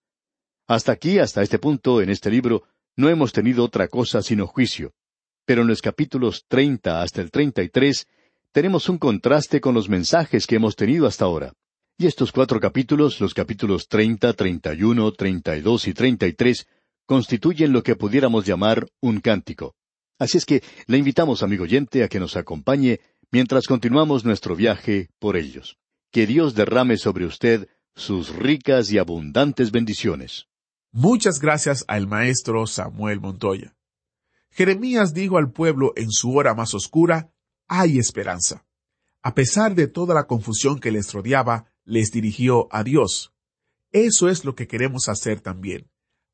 Hasta 0.67 0.93
aquí, 0.93 1.19
hasta 1.19 1.43
este 1.43 1.59
punto, 1.59 2.01
en 2.01 2.09
este 2.09 2.31
libro, 2.31 2.63
no 2.97 3.11
hemos 3.11 3.33
tenido 3.33 3.65
otra 3.65 3.89
cosa 3.89 4.23
sino 4.23 4.47
juicio. 4.47 4.95
Pero 5.45 5.63
en 5.63 5.69
los 5.69 5.83
capítulos 5.83 6.45
treinta 6.49 7.03
hasta 7.03 7.21
el 7.21 7.31
treinta 7.31 7.63
y 7.63 7.69
tres 7.69 8.07
tenemos 8.53 8.89
un 8.89 8.97
contraste 8.97 9.61
con 9.61 9.75
los 9.75 9.91
mensajes 9.91 10.47
que 10.47 10.57
hemos 10.57 10.77
tenido 10.77 11.07
hasta 11.07 11.27
ahora. 11.27 11.53
Y 12.01 12.07
estos 12.07 12.31
cuatro 12.31 12.61
capítulos, 12.61 13.21
los 13.21 13.35
capítulos 13.35 13.89
treinta, 13.89 14.33
treinta 14.33 14.73
y 14.73 14.85
uno, 14.85 15.11
treinta 15.11 15.57
y 15.57 15.61
dos 15.63 15.89
y 15.89 15.95
treinta 15.95 16.29
y 16.29 16.33
tres, 16.33 16.69
constituyen 17.07 17.73
lo 17.73 17.83
que 17.83 17.97
pudiéramos 17.97 18.47
llamar 18.47 18.87
un 19.01 19.19
cántico. 19.19 19.75
Así 20.17 20.39
es 20.39 20.45
que 20.45 20.63
le 20.87 20.97
invitamos, 20.97 21.43
amigo 21.43 21.65
oyente, 21.65 22.05
a 22.05 22.09
que 22.09 22.21
nos 22.21 22.37
acompañe 22.37 23.01
mientras 23.33 23.67
continuamos 23.67 24.25
nuestro 24.25 24.55
viaje 24.55 25.11
por 25.19 25.37
ellos. 25.37 25.77
Que 26.13 26.29
Dios 26.29 26.55
derrame 26.55 26.99
sobre 26.99 27.27
usted 27.27 27.69
sus 27.97 28.33
ricas 28.33 28.93
y 28.93 28.99
abundantes 28.99 29.73
bendiciones. 29.73 30.47
Muchas 30.93 31.41
gracias 31.41 31.85
al 31.89 32.07
maestro 32.07 32.69
Samuel 32.69 33.19
Montoya. 33.19 33.75
Jeremías 34.53 35.15
dijo 35.15 35.37
al 35.37 35.51
pueblo 35.51 35.95
en 35.97 36.13
su 36.13 36.33
hora 36.37 36.55
más 36.55 36.75
oscura, 36.75 37.33
hay 37.67 37.99
esperanza. 37.99 38.65
A 39.21 39.35
pesar 39.35 39.75
de 39.75 39.89
toda 39.89 40.15
la 40.15 40.29
confusión 40.29 40.79
que 40.79 40.93
les 40.93 41.13
rodeaba, 41.13 41.73
les 41.89 42.11
dirigió 42.13 42.69
a 42.71 42.85
Dios. 42.85 43.33
Eso 43.91 44.29
es 44.29 44.45
lo 44.45 44.55
que 44.55 44.69
queremos 44.69 45.09
hacer 45.09 45.41
también. 45.41 45.91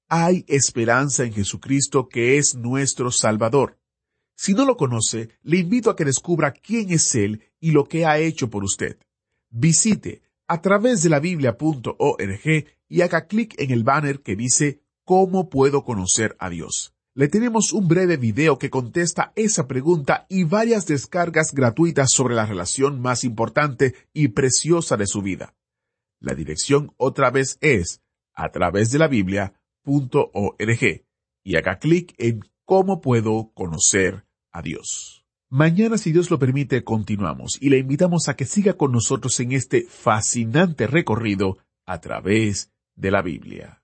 Hay 0.08 0.44
esperanza 0.48 1.24
en 1.24 1.32
Jesucristo 1.32 2.08
que 2.08 2.36
es 2.36 2.56
nuestro 2.56 3.10
Salvador. 3.10 3.78
Si 4.36 4.52
no 4.52 4.64
lo 4.64 4.76
conoce, 4.76 5.30
le 5.42 5.58
invito 5.58 5.90
a 5.90 5.96
que 5.96 6.04
descubra 6.04 6.52
quién 6.52 6.90
es 6.90 7.14
Él 7.14 7.42
y 7.60 7.70
lo 7.70 7.84
que 7.84 8.04
ha 8.04 8.18
hecho 8.18 8.50
por 8.50 8.64
usted. 8.64 8.98
Visite 9.48 10.22
a 10.48 10.60
través 10.60 11.02
de 11.02 11.08
la 11.08 11.20
biblia.org 11.20 12.66
y 12.88 13.00
haga 13.00 13.26
clic 13.26 13.54
en 13.58 13.70
el 13.70 13.84
banner 13.84 14.20
que 14.22 14.36
dice 14.36 14.80
¿Cómo 15.04 15.50
puedo 15.50 15.84
conocer 15.84 16.34
a 16.38 16.50
Dios? 16.50 16.93
Le 17.16 17.28
tenemos 17.28 17.72
un 17.72 17.86
breve 17.86 18.16
video 18.16 18.58
que 18.58 18.70
contesta 18.70 19.32
esa 19.36 19.68
pregunta 19.68 20.26
y 20.28 20.42
varias 20.42 20.84
descargas 20.88 21.52
gratuitas 21.54 22.10
sobre 22.10 22.34
la 22.34 22.44
relación 22.44 23.00
más 23.00 23.22
importante 23.22 23.94
y 24.12 24.28
preciosa 24.28 24.96
de 24.96 25.06
su 25.06 25.22
vida. 25.22 25.54
La 26.18 26.34
dirección 26.34 26.92
otra 26.96 27.30
vez 27.30 27.56
es 27.60 28.02
a 28.34 28.50
través 28.50 28.90
de 28.90 28.98
la 28.98 29.06
Biblia.org 29.06 31.04
y 31.44 31.56
haga 31.56 31.78
clic 31.78 32.16
en 32.18 32.40
cómo 32.64 33.00
puedo 33.00 33.52
conocer 33.54 34.24
a 34.50 34.60
Dios. 34.60 35.24
Mañana, 35.48 35.98
si 35.98 36.10
Dios 36.10 36.32
lo 36.32 36.40
permite, 36.40 36.82
continuamos 36.82 37.58
y 37.60 37.68
le 37.68 37.78
invitamos 37.78 38.28
a 38.28 38.34
que 38.34 38.44
siga 38.44 38.72
con 38.72 38.90
nosotros 38.90 39.38
en 39.38 39.52
este 39.52 39.86
fascinante 39.88 40.88
recorrido 40.88 41.58
a 41.86 42.00
través 42.00 42.72
de 42.96 43.12
la 43.12 43.22
Biblia. 43.22 43.83